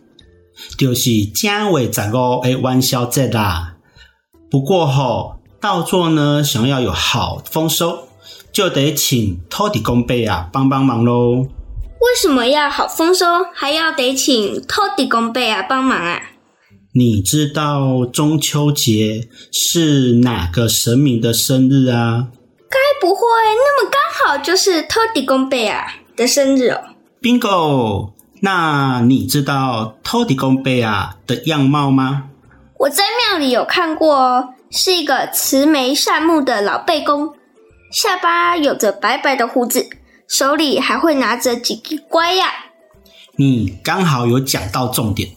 [0.76, 3.76] 就是正月十五的元宵节啦。
[4.50, 8.08] 不过吼，稻作呢，想要有好丰收，
[8.52, 11.46] 就得请土地公伯啊帮帮忙喽。
[12.00, 16.20] 为什么要好丰收，还要得请土地公伯啊帮忙啊？
[16.94, 22.28] 你知道中秋节是哪个神明的生日啊？
[22.68, 23.20] 该不会
[23.56, 25.86] 那么刚好就是土地公伯啊？
[26.16, 26.80] 的生日哦
[27.20, 28.12] ，Bingo！
[28.40, 32.24] 那你知道土地公贝啊的样貌吗？
[32.78, 37.34] 我在庙里有看过，是一个慈眉善目的老背公，
[37.90, 39.88] 下巴有着白白的胡子，
[40.28, 42.46] 手里还会拿着几支拐呀。
[43.36, 45.30] 你刚好有讲到重点，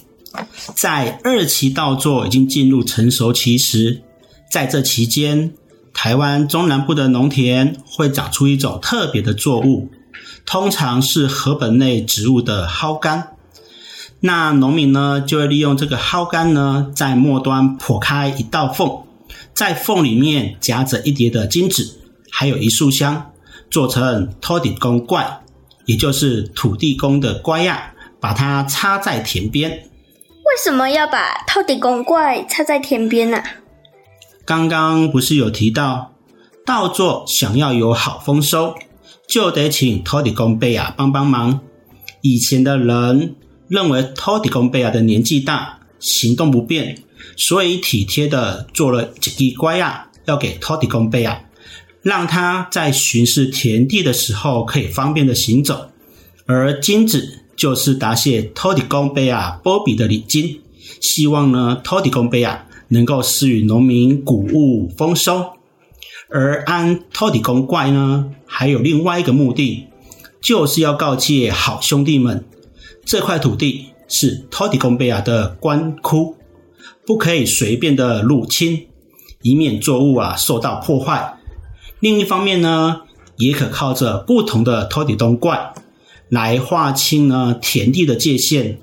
[0.76, 4.04] 在二期稻作已经进入成熟期时，
[4.52, 5.54] 在这期间，
[5.94, 9.90] 台湾中南部的农田会长出一种特别的作物。
[10.48, 13.36] 通常是禾本类植物的蒿干，
[14.22, 19.04] 那农民呢就会利用这个蒿干呢，在末端破开一道缝，
[19.54, 22.00] 在缝里面夹着一叠的金纸，
[22.32, 23.32] 还有一束香，
[23.70, 25.42] 做成托底公怪，
[25.86, 27.78] 也就是土地公的乖样，
[28.22, 29.70] 把它插在田边。
[29.70, 33.44] 为什么要把托底公怪插在田边呢？
[34.46, 36.14] 刚刚不是有提到，
[36.66, 38.74] 稻作想要有好丰收，
[39.28, 41.60] 就得请托底公贝亚帮帮忙。
[42.22, 43.36] 以前的人
[43.68, 46.98] 认为托底公贝亚的年纪大，行动不便，
[47.36, 51.44] 所以体贴的做了一只乖呀，要给托底公贝亚，
[52.02, 55.92] 让他在巡视田地的时候可以方便的行走。
[56.46, 60.62] 而金子就是答谢托底公贝亚波比的礼金，
[61.02, 62.64] 希望呢托底公贝亚。
[62.90, 65.57] 能够施予农民谷物丰收，
[66.30, 69.88] 而安托底公怪呢，还有另外一个目的，
[70.42, 72.44] 就是要告诫好兄弟们，
[73.06, 76.36] 这块土地是托底公贝亚的官窟，
[77.06, 78.88] 不可以随便的入侵，
[79.42, 81.38] 以免作物啊受到破坏。
[82.00, 83.02] 另一方面呢，
[83.38, 85.74] 也可靠着不同的托底公怪
[86.30, 88.78] 来划清呢田地的界限，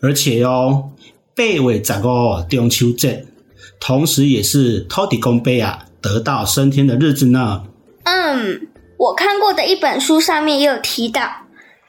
[0.00, 0.90] 而且哟、哦，
[1.36, 3.26] 八月十五中秋节。
[3.78, 7.64] 同时，也是托底公伯啊得道升天的日子呢。
[8.04, 11.22] 嗯，我看过的一本书上面也有提到，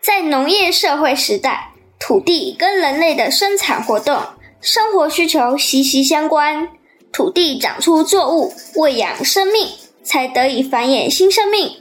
[0.01, 4.21] 在农业社会时代，土地跟人类的生产活动、
[4.61, 6.69] 生活需求息息相关。
[7.11, 9.67] 土地长出作物，喂养生命，
[10.03, 11.71] 才得以繁衍新生命。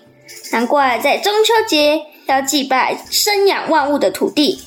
[0.53, 4.59] 难怪在中秋节要祭拜生养万物的土地。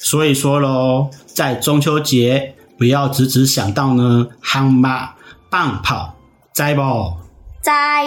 [0.00, 2.54] 所以说喽，在中秋节。
[2.76, 5.14] 不要只只想到呢，夯马
[5.48, 6.12] 棒炮，
[6.54, 6.82] 在不？
[7.60, 8.04] 在。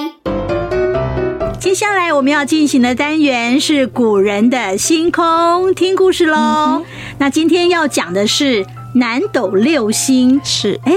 [1.60, 6.38] 接下来我们要进行的单元是古人的星空，听故事喽。
[6.38, 6.86] 嗯、
[7.18, 10.94] 那今天要讲的是南斗六星，是哎。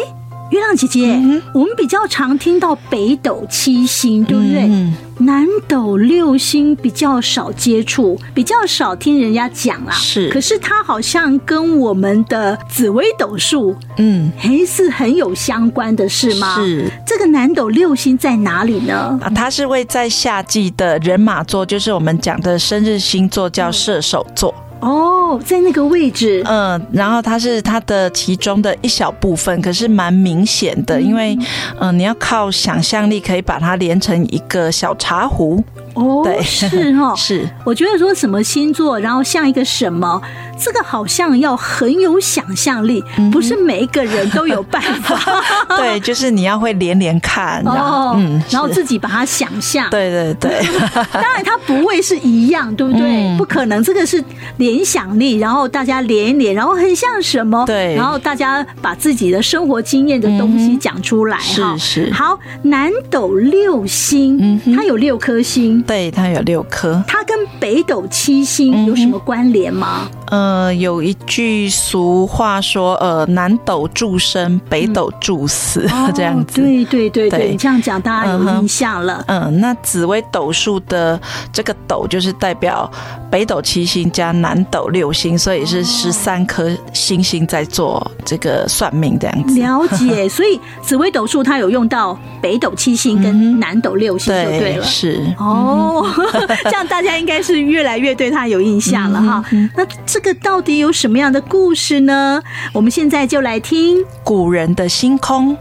[0.51, 4.63] 月亮姐姐，嗯、我们比较常听到北斗七星，对不对？
[4.63, 9.93] 嗯、南斗六星比较少接触，比较少听人家讲啦。
[9.93, 16.57] 是，可是它好像跟我们的紫微斗数，嗯，还是很有相关的，是吗？
[16.57, 16.91] 是。
[17.07, 19.19] 这个南斗六星在哪里呢？
[19.23, 24.53] 啊，它是位在夏季的人马座，就是我们讲的生日星座，叫射手座。
[24.57, 31.39] 嗯哦，在那个位置，嗯，然后它是它的其中的一小部分，可是蛮明显的，因为，
[31.79, 35.63] 嗯，你要靠想象力可以把它连成一个小茶壶。
[35.95, 37.49] 哦，对，是哦， 是。
[37.65, 40.21] 我觉得说什么星座，然后像一个什么，
[40.57, 45.19] 这个好像要很有想象力，不是每一个人都有办法。
[45.77, 49.91] 对， 就是你要会连连看，然后嗯，然后自己把它想象。
[49.91, 50.65] 对对对，
[51.13, 53.37] 当然它不会是一样，对不对？
[53.37, 54.23] 不可能，这个是
[54.71, 57.65] 联想力，然后大家连一连，然后很像什么？
[57.67, 61.39] 对，然后大家把自己的生活经验的东西讲出来。
[61.41, 62.13] 是是。
[62.13, 65.83] 好，南斗六星，嗯，它有六颗星。
[65.83, 67.03] 对，它有六颗。
[67.09, 70.09] 它跟北斗七星有什么关联吗？
[70.31, 76.63] 呃，有一句俗话说，呃，南斗助生，北斗助死，嗯、 这样子。
[76.63, 79.25] 对对对对，你这样讲大家有印象了。
[79.27, 81.21] 嗯，嗯，那紫微斗数的
[81.53, 82.89] 这个斗就是代表
[83.29, 89.59] 北斗七星加南斗六星，所以是十三颗星星在做这个算命这样子。
[89.61, 94.83] 了解，所以紫微斗数它有用到北斗七星跟南斗六星就对了。
[94.83, 96.07] 对，是哦，
[96.65, 99.45] 这样大家应该是越来越对它有印象了哈。
[99.77, 99.87] 那。
[100.07, 102.43] 这个到底有什么样的故事呢？
[102.73, 105.57] 我们现在就来听古人的星空。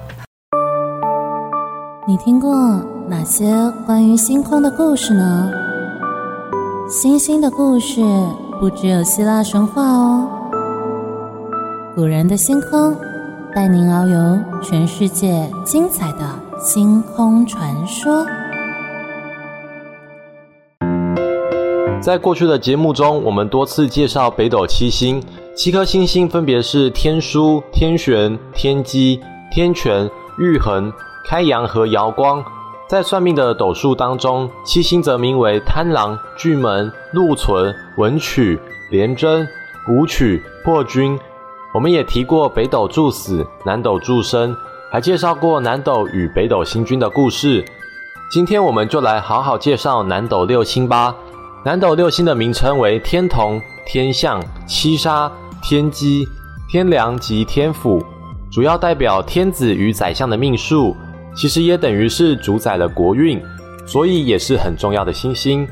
[2.08, 2.52] 你听过
[3.08, 3.46] 哪些
[3.86, 5.52] 关于星空的故事呢？
[6.90, 8.02] 星星的故事
[8.60, 10.28] 不只有希腊神话哦。
[11.96, 12.94] 古人的星空，
[13.56, 18.26] 带您遨游全世界精彩的星空传说。
[22.02, 25.24] 在过去的节目中，我们多次介绍北斗七星，
[25.56, 30.92] 七颗星星分别是天枢、天璇、天机、天权、玉衡、
[31.26, 32.44] 开阳和瑶光。
[32.90, 39.48] 在算命的斗数当中，七星则名为贪狼、巨门、禄存、文曲、廉贞、
[39.88, 41.16] 武曲、破军。
[41.72, 44.58] 我们也提过北斗助死，南斗助生，
[44.92, 47.64] 还介绍过南斗与北斗星君的故事。
[48.32, 51.16] 今天我们就来好好介绍南斗六星吧。
[51.64, 55.32] 南斗六星的名称为天同、天相、七杀、
[55.62, 56.28] 天机、
[56.68, 58.04] 天梁及天府，
[58.52, 60.98] 主要代表天子与宰相的命数，
[61.36, 63.42] 其实也等于是主宰了国运，
[63.86, 65.68] 所以也是很重要的星星。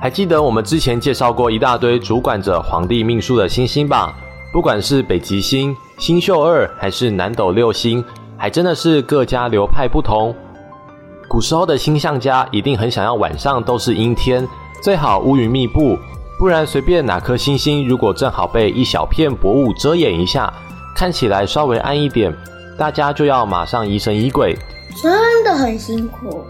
[0.00, 4.14] 还记得我们之前介绍过一大堆主管着皇帝命数的星星吧？
[4.52, 8.04] 不管是北极星、星宿二，还是南斗六星，
[8.36, 10.34] 还真的是各家流派不同。
[11.28, 14.46] 古时候的星象家一定很想要晚上都是阴天，
[14.82, 15.98] 最好乌云密布，
[16.38, 20.52] 不然随便哪颗星星如果正好被一小片薄雾遮掩一下，
[20.94, 22.36] 看起来稍微暗一点，
[22.76, 24.58] 大家就要马上疑神疑鬼，
[25.00, 26.44] 真的很辛苦。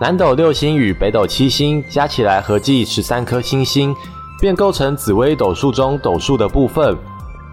[0.00, 3.94] 南斗六星与北斗七星加起来合计十三颗星星，
[4.40, 6.96] 便构成紫微斗数中斗数的部分，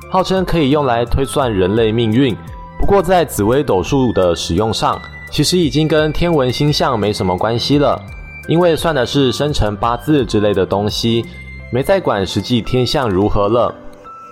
[0.09, 2.35] 号称可以用来推算人类命运。
[2.79, 4.99] 不过在紫微斗数的使用上，
[5.31, 8.01] 其实已经跟天文星象没什么关系了，
[8.47, 11.23] 因为算的是生辰八字之类的东西，
[11.71, 13.73] 没再管实际天象如何了。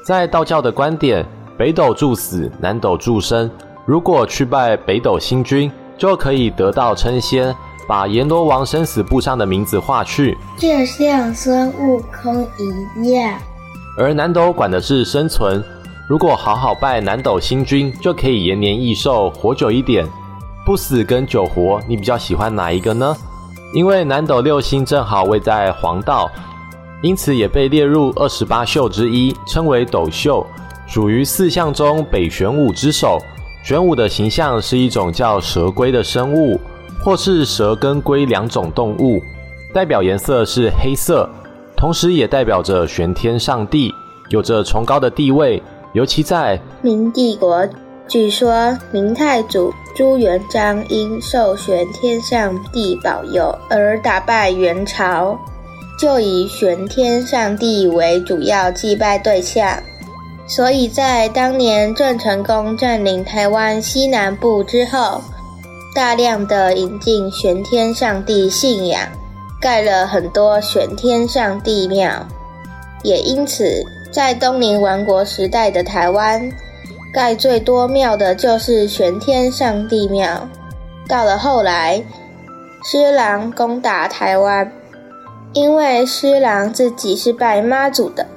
[0.04, 1.24] 在道教的观点，
[1.56, 3.50] 北斗助死，南斗助生。
[3.86, 7.54] 如果去拜北斗星君，就可以得道成仙，
[7.86, 12.47] 把阎罗王生死簿上的名字划去，就像孙悟空
[12.97, 13.38] 一样。
[13.97, 15.62] 而南斗管的是生存，
[16.08, 20.08] 如果好好拜南斗星君，就可以延年益寿，活久一点。
[20.66, 23.16] 不死跟久活，你比较喜欢哪一个呢？
[23.74, 26.32] 因为南斗六星正好位在黄道，
[27.02, 30.45] 因此也被列入二十八宿之一，称为斗宿，
[30.88, 33.20] 属于四象中北玄武之首。
[33.64, 36.60] 玄武的形象是一种叫蛇龟的生物，
[37.03, 39.22] 或是蛇跟龟两种动物，
[39.74, 41.30] 代表颜色是黑色，
[41.76, 43.93] 同时也代表着玄天上帝，
[44.30, 45.62] 有着崇高的地位，
[45.93, 47.68] 尤其在明帝国。
[48.07, 55.38] 据说明太祖朱元璋因受玄天上帝保佑而打败元朝，
[55.99, 59.78] 就以玄天上帝为主要祭拜对象，
[60.50, 65.22] 所以在当年郑成功占领台湾西南部之后，
[65.93, 69.00] 大量的引进玄天上帝信仰，
[69.62, 72.26] 盖了很多玄天上帝庙，
[73.04, 76.52] 也因此在东宁王国时代的台湾。
[77.14, 80.47] 盖最多庙的就是玄天上帝庙。
[81.08, 82.04] 到了后来，
[82.84, 84.72] 施琅攻打台湾，
[85.54, 88.28] 因为施琅自己是拜妈祖的，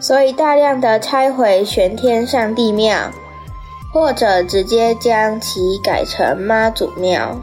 [0.00, 3.10] 所以大量的拆毁玄天上帝庙，
[3.92, 7.36] 或者直接将其改成妈祖庙。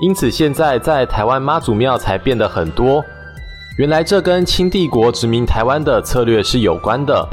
[0.00, 3.02] 因此，现在在台湾妈祖庙才变得很多。
[3.78, 7.26] 原来这跟清帝国殖民台湾的策略是有关的。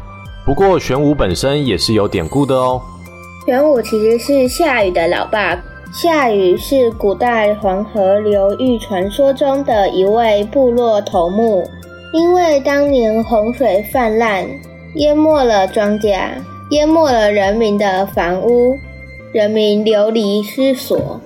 [0.46, 2.80] 不过玄武本身也是有典故的哦。
[3.46, 5.58] 玄武其实是夏禹的老爸，
[5.92, 11.68] 夏禹是古代黄河流域传说中的一位部落头目。
[12.14, 14.46] 因为当年洪水泛滥，
[14.94, 16.28] 淹没了庄稼，
[16.70, 18.78] 淹没了人民的房屋，
[19.32, 21.20] 人民流离失所，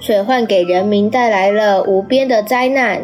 [0.00, 3.02] 水患给人民带来了无边的灾难。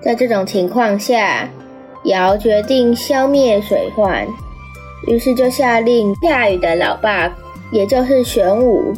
[0.00, 1.46] 在这种情况下，
[2.04, 4.26] 尧决定消灭水患。
[5.06, 7.30] 于是就下令下雨的老爸，
[7.72, 8.94] 也就是玄武，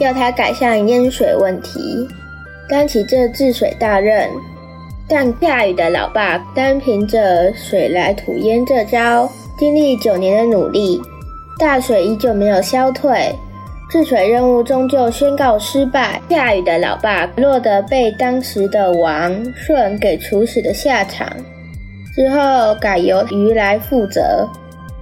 [0.00, 2.08] 要他改善淹水问题，
[2.68, 4.28] 担起这治水大任。
[5.08, 9.28] 但夏禹的老爸单凭着水来土淹这招，
[9.58, 11.00] 经历九年的努力，
[11.58, 13.34] 大水依旧没有消退，
[13.90, 16.20] 治水任务终究宣告失败。
[16.30, 21.28] 夏禹的老爸落得被当时的王舜给处死的下场，
[22.14, 24.48] 之后改由禹来负责。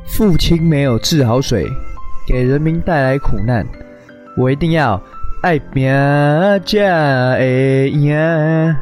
[0.07, 1.65] 父亲没有治好水，
[2.27, 3.65] 给人民带来苦难，
[4.37, 5.01] 我一定要
[5.43, 5.89] 爱拼
[6.67, 8.77] 才会赢。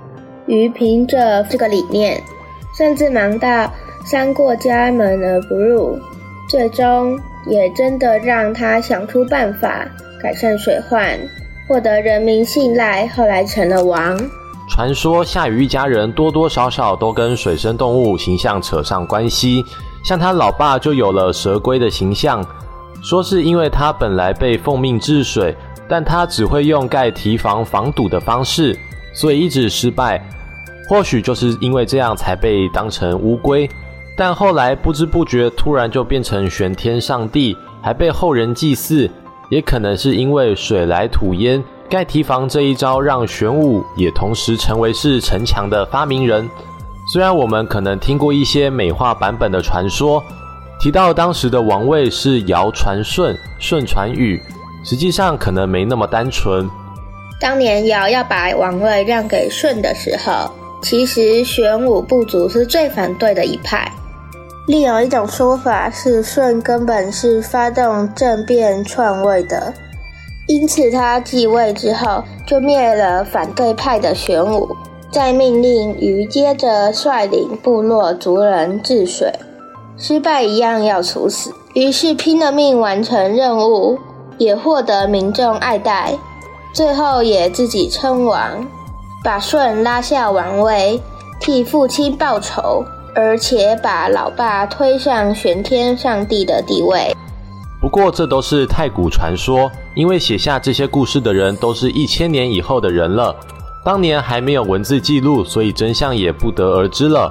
[0.49, 2.21] 禹凭着这个理念，
[2.75, 3.71] 甚至忙到
[4.05, 5.99] 三过家门而不入，
[6.49, 9.87] 最终也真的让他想出办法
[10.23, 11.19] 改善水患，
[11.69, 14.19] 获得人民信赖，后来成了王。
[14.71, 19.65] 传说夏禹一家人多多少少都跟水生动物形象扯上关系。
[20.05, 22.43] 像他老爸就有了蛇龟的形象，
[23.03, 25.55] 说是因为他本来被奉命治水，
[25.89, 28.79] 但他只会用盖堤防防堵的方式，
[29.13, 30.23] 所以一直失败。
[30.89, 33.69] 或许就是因为这样才被当成乌龟，
[34.17, 39.09] 但后来不知不觉突然就变成玄天上帝，还被后人祭祀。
[39.51, 46.47] 也可能是因为水来土淹，盖堤防这一招让玄武也同时成为是城墙的发明人。
[47.11, 50.23] 虽然我们可能听过一些美化版本的传说，
[50.79, 54.39] 提到当时的王位是尧传舜，舜传禹，
[54.85, 56.69] 实际上可能没那么单纯。
[57.41, 63.91] 当年尧要把王位让给舜的时候，其实玄武部族是最反对的一派。
[64.67, 69.73] 另有一种说法是，舜根本是发动政变篡位的，
[70.47, 74.69] 因此他继位之后就灭了反对派的玄武。
[75.11, 79.33] 再命令禹接着率领部落族人治水，
[79.97, 81.51] 失败一样要处死。
[81.73, 83.99] 于是拼了命完成任务，
[84.37, 86.13] 也获得民众爱戴，
[86.75, 88.67] 最后也自己称王，
[89.29, 90.99] 把舜拉下王位，
[91.39, 92.83] 替父亲报仇，
[93.15, 97.15] 而且把老爸推上玄天上帝的地位。
[97.79, 103.37] 不过这都是太古传说，因为写下这些故事的人都是一千年以后的人了，
[103.85, 107.31] 当年还没有文字记录，所以真相也不得而知了。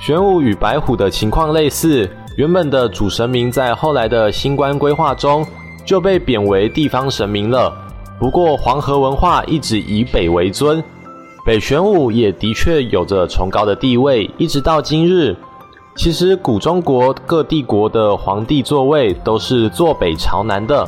[0.00, 5.46] 玄武与白虎的情况类似，原本的主神明在后来的星官规划中
[5.86, 7.72] 就被贬为地方神明了。
[8.18, 10.82] 不过黄河文化一直以北为尊，
[11.44, 15.36] 北玄武也的确有着崇高的地位，一直到今日。
[15.96, 20.86] 其实古中国各帝国的皇帝座位都是坐北朝南的，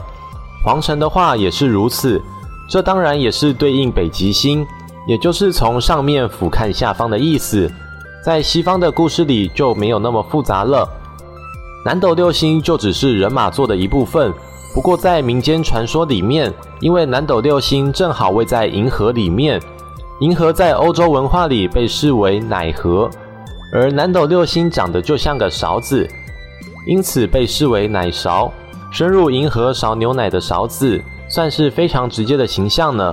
[0.64, 2.20] 皇城的话也是如此。
[2.68, 4.64] 这当然也是对应北极星，
[5.06, 7.70] 也就是从上面俯瞰下方的意思。
[8.24, 10.88] 在西方的故事里就没有那么复杂了。
[11.84, 14.32] 南斗六星就只是人马座的一部分。
[14.72, 16.50] 不过在民间传说里面，
[16.80, 19.60] 因为南斗六星正好位在银河里面，
[20.22, 23.10] 银河在欧洲文化里被视为奶河，
[23.72, 26.08] 而南斗六星长得就像个勺子，
[26.86, 28.48] 因此被视为奶勺。
[28.92, 33.12] 深入银河勺牛奶的勺子，算是非常直接的形象呢。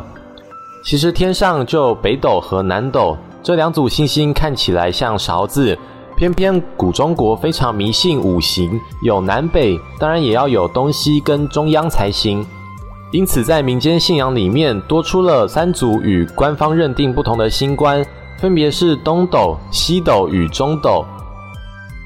[0.83, 3.17] 其实天上就北斗和南斗。
[3.41, 5.75] 这两组星星看起来像勺子，
[6.15, 12.45] 偏偏古中国非常迷信五行，有南北，当然也要有东西跟中央才行。
[13.11, 18.05] 因此，在民间信仰里面多出了三组与官方认定不同的星官，
[18.37, 21.03] 分别是东斗、西斗与中斗。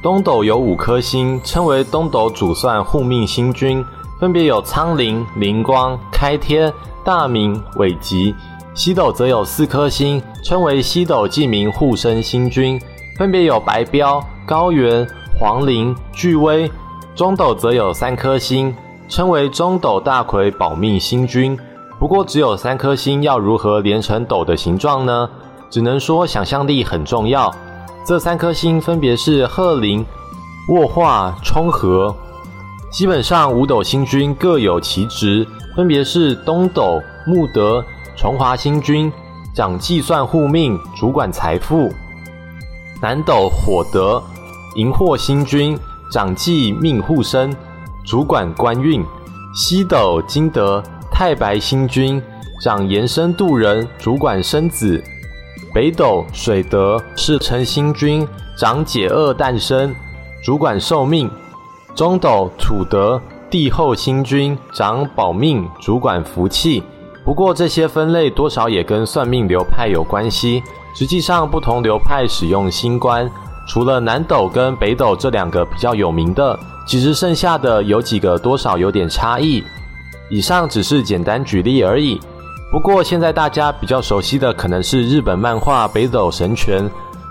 [0.01, 3.84] 东斗有五颗星，称为东斗主算护命星君，
[4.18, 6.72] 分别有苍灵、灵光、开天、
[7.04, 8.34] 大明、伟极。
[8.74, 12.80] 西斗则有四颗星，称为西斗记名护身星君，
[13.18, 15.06] 分别有白标、高原、
[15.38, 16.72] 黄灵、巨威。
[17.14, 18.74] 中斗则有三颗星，
[19.08, 21.58] 称为中斗大魁保命星君。
[21.99, 25.30] 不过只有三颗星，要如何连成斗的形状呢？
[25.70, 27.54] 只能说想象力很重要。
[28.06, 30.06] 这三颗星分别是鹤灵、
[30.70, 32.14] 卧化、冲和。
[32.91, 37.84] 基本上五斗星君各有其职，分别是东斗木德。
[38.16, 39.12] 崇华星君
[39.56, 41.89] 掌计算护命，主管财富；
[43.01, 44.22] 南斗火德
[44.76, 45.76] 荧惑星君
[46.12, 47.56] 掌计命护身，
[48.06, 49.01] 主管官运；
[49.54, 52.22] 西斗金德太白星君
[52.62, 55.01] 掌延生度人，主管生子；
[55.74, 58.28] 北斗水德世辰星君
[58.58, 59.95] 掌解厄诞生，
[60.43, 61.30] 主管寿命；
[61.95, 66.84] 中斗土德帝后星君掌保命，主管福气。
[67.24, 70.62] 不过这些分类多少也跟算命流派有关系。
[70.93, 73.30] 实际上，不同流派使用星官，
[73.68, 79.64] 除了南斗跟北斗这两个比较有名的，其实剩下的有几个多少有点差异。
[80.30, 82.20] 以上只是简单举例而已。
[82.72, 86.84] 不过现在大家比较熟悉的可能是日本漫画《北斗神拳》，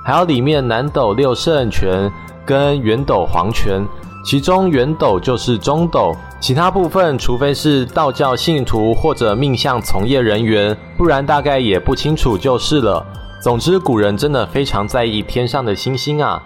[0.04, 2.10] 还有里面南斗六圣拳
[2.46, 3.84] 跟圆斗黄拳。
[4.24, 13.04] 其中圆斗就是中斗，其他部分除非是道教信徒或者命相从业人员，不然大概也不清楚就是了。
[13.42, 16.40] 总之，古人真的非常在意天上的星星啊！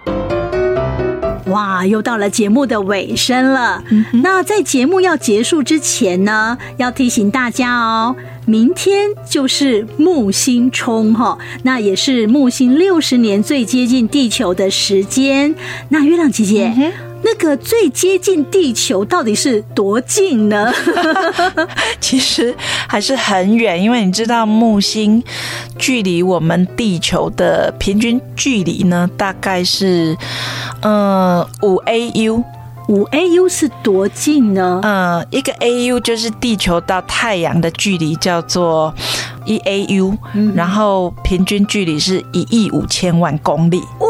[1.47, 3.83] 哇，又到了节目的尾声了。
[4.23, 8.17] 那在节目要结束之前呢，要提醒大家哦，
[8.47, 15.55] 明天就是木星冲哈，那也是木星六十年最接近地球的时间。
[15.91, 16.73] 那月亮姐姐。
[16.77, 16.93] 嗯
[17.27, 20.73] 那个最接近地球到底是多近呢？
[22.01, 22.55] 其实
[22.87, 25.21] 还是很远，因为你知道木星
[25.77, 30.17] 距离我们地球的平均距离呢，大概是
[30.83, 32.45] 嗯五 AU。
[32.89, 34.81] 五 AU 是多近呢？
[34.85, 38.95] 嗯，一个 AU 就是地球到太阳的距离，叫做
[39.45, 43.83] 一 AU，嗯，然后平均距离是一亿五千万公里。
[43.99, 44.07] 哦，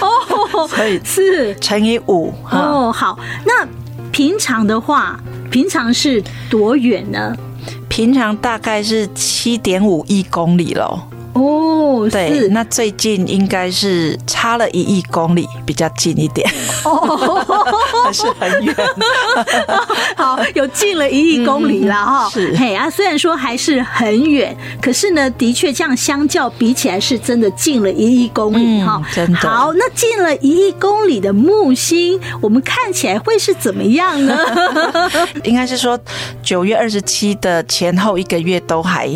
[0.00, 2.32] 哦，可以是乘以五。
[2.50, 3.66] 哦，好，那
[4.10, 5.18] 平常的话，
[5.50, 7.36] 平常是多远呢？
[7.88, 11.00] 平常大概是七点五亿公里喽。
[11.34, 16.48] 哦，对，是那最近应该是差了一亿公里，比较近一点。
[16.84, 17.44] 哦，
[18.04, 18.74] 还是很远。
[20.16, 22.30] 好，有近了一亿公里了哈、嗯。
[22.30, 29.04] 是，嘿啊，虽然说还是很远，可是呢，的确这样相较比起来，是真的近了一亿公里哈、嗯。
[29.14, 29.38] 真的。
[29.38, 34.38] 好，那近了一亿公里的木星，我们看起来会是怎么样呢？
[35.44, 35.98] 应该是说
[36.42, 39.08] 九月二十七的前后一个月都还。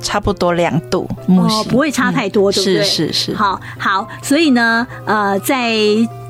[0.00, 2.82] 差不多两度，哦，不会差太多，嗯、对不对？
[2.82, 5.74] 是是是，好，好，所以呢，呃，在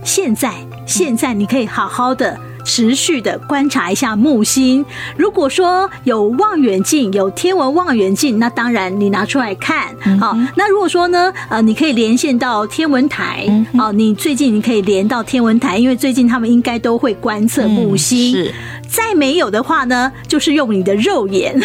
[0.04, 0.52] 现在，
[0.86, 4.84] 现在你可以好好的持续的观察一下木星。
[5.16, 9.88] 如果说有望远镜，有天文望远镜，那当然你拿出来看。
[10.18, 13.46] 好，那如果说呢，呃，你可以连线到天文台。
[13.78, 18.32] 哦，你最近你可以连到天文台，因为最近他们应该都会观测木星。
[18.32, 18.54] 是。
[18.90, 21.56] 再没有的话呢，就是用你的肉眼，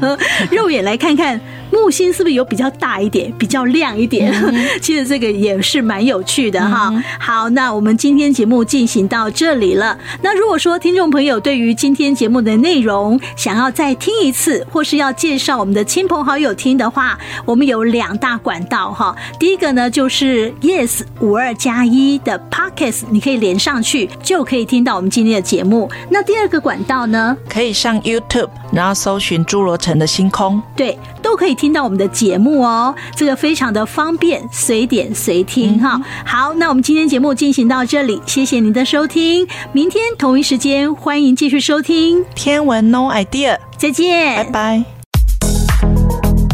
[0.52, 1.40] 肉眼来看看
[1.74, 4.30] 木星是不是有比较大一点、比较亮一点。
[4.32, 6.90] 嗯、 其实这个也是蛮有趣的哈。
[6.92, 9.96] 嗯、好，那我们今天节目进行到这里了。
[10.20, 19.16] 那如果说听众朋友对于今天节目的内容想要再听一次，或是要介绍我们的亲朋好友听的话，我们有两大管道哈。
[19.38, 25.90] 第一个呢就是 Yes 五二加一的 Podcast，你可以连上去就可以听到我们今天的节目。
[26.10, 32.94] 那第二个管管道呢，可以上 YouTube，然后搜寻侏罗城的星空，对，都可以听到我们的节目哦。
[33.16, 35.94] 这个非常的方便，随点随听哈。
[35.94, 39.48] 嗯、好，那我们今天节目进行到这里，谢谢您的收听。
[39.72, 44.84] 明天同一时间，欢迎继续收听天文 No Idea，再见，拜拜。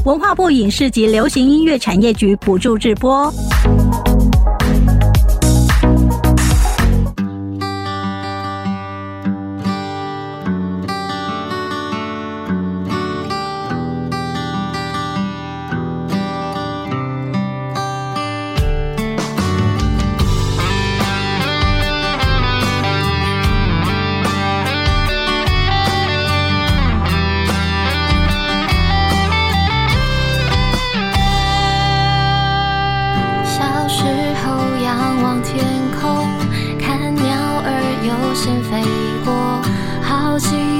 [0.04, 3.32] 文化部影视及流行音乐产业局补助直播。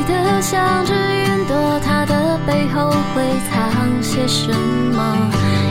[0.00, 5.14] 你的像只云朵它的背后会藏些什么？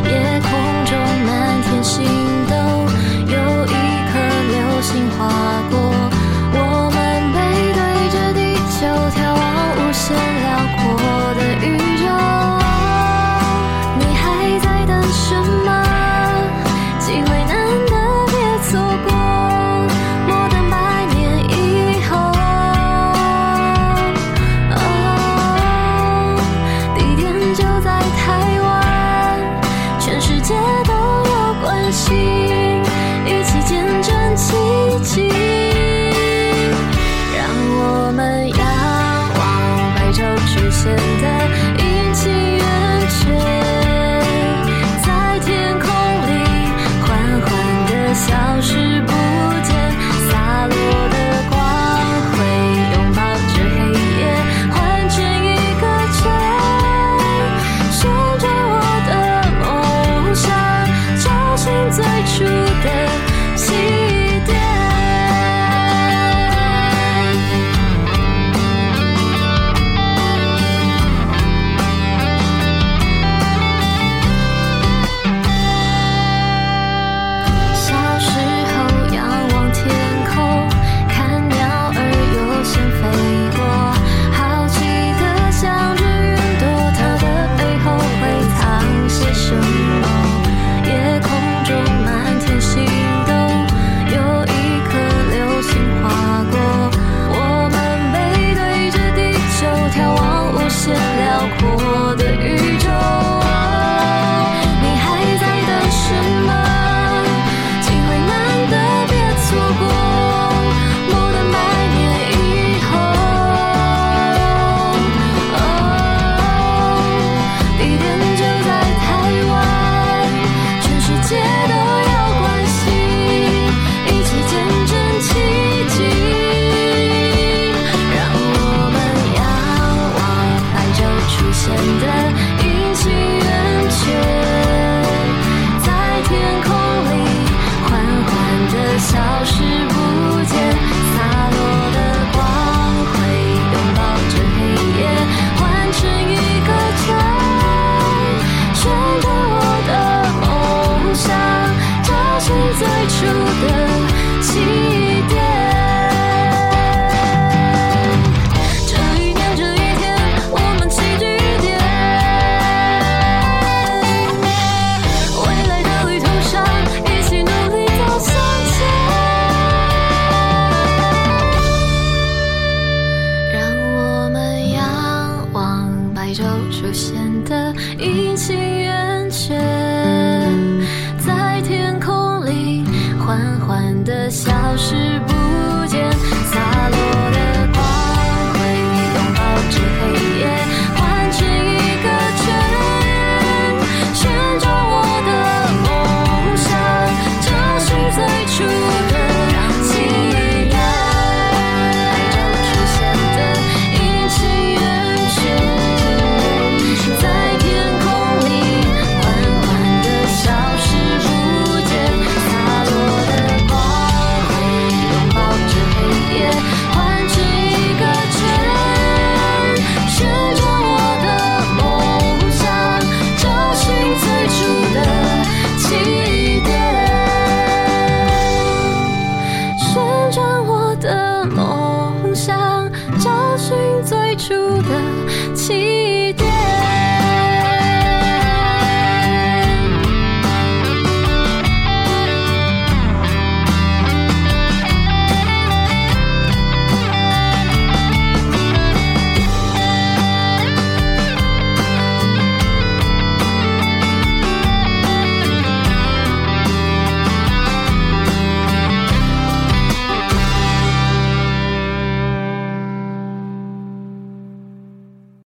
[0.06, 0.52] 夜空
[0.86, 2.06] 中满天星
[2.48, 2.56] 斗
[3.26, 3.74] 有一
[4.12, 4.20] 颗
[4.52, 5.18] 流星划
[5.72, 5.89] 过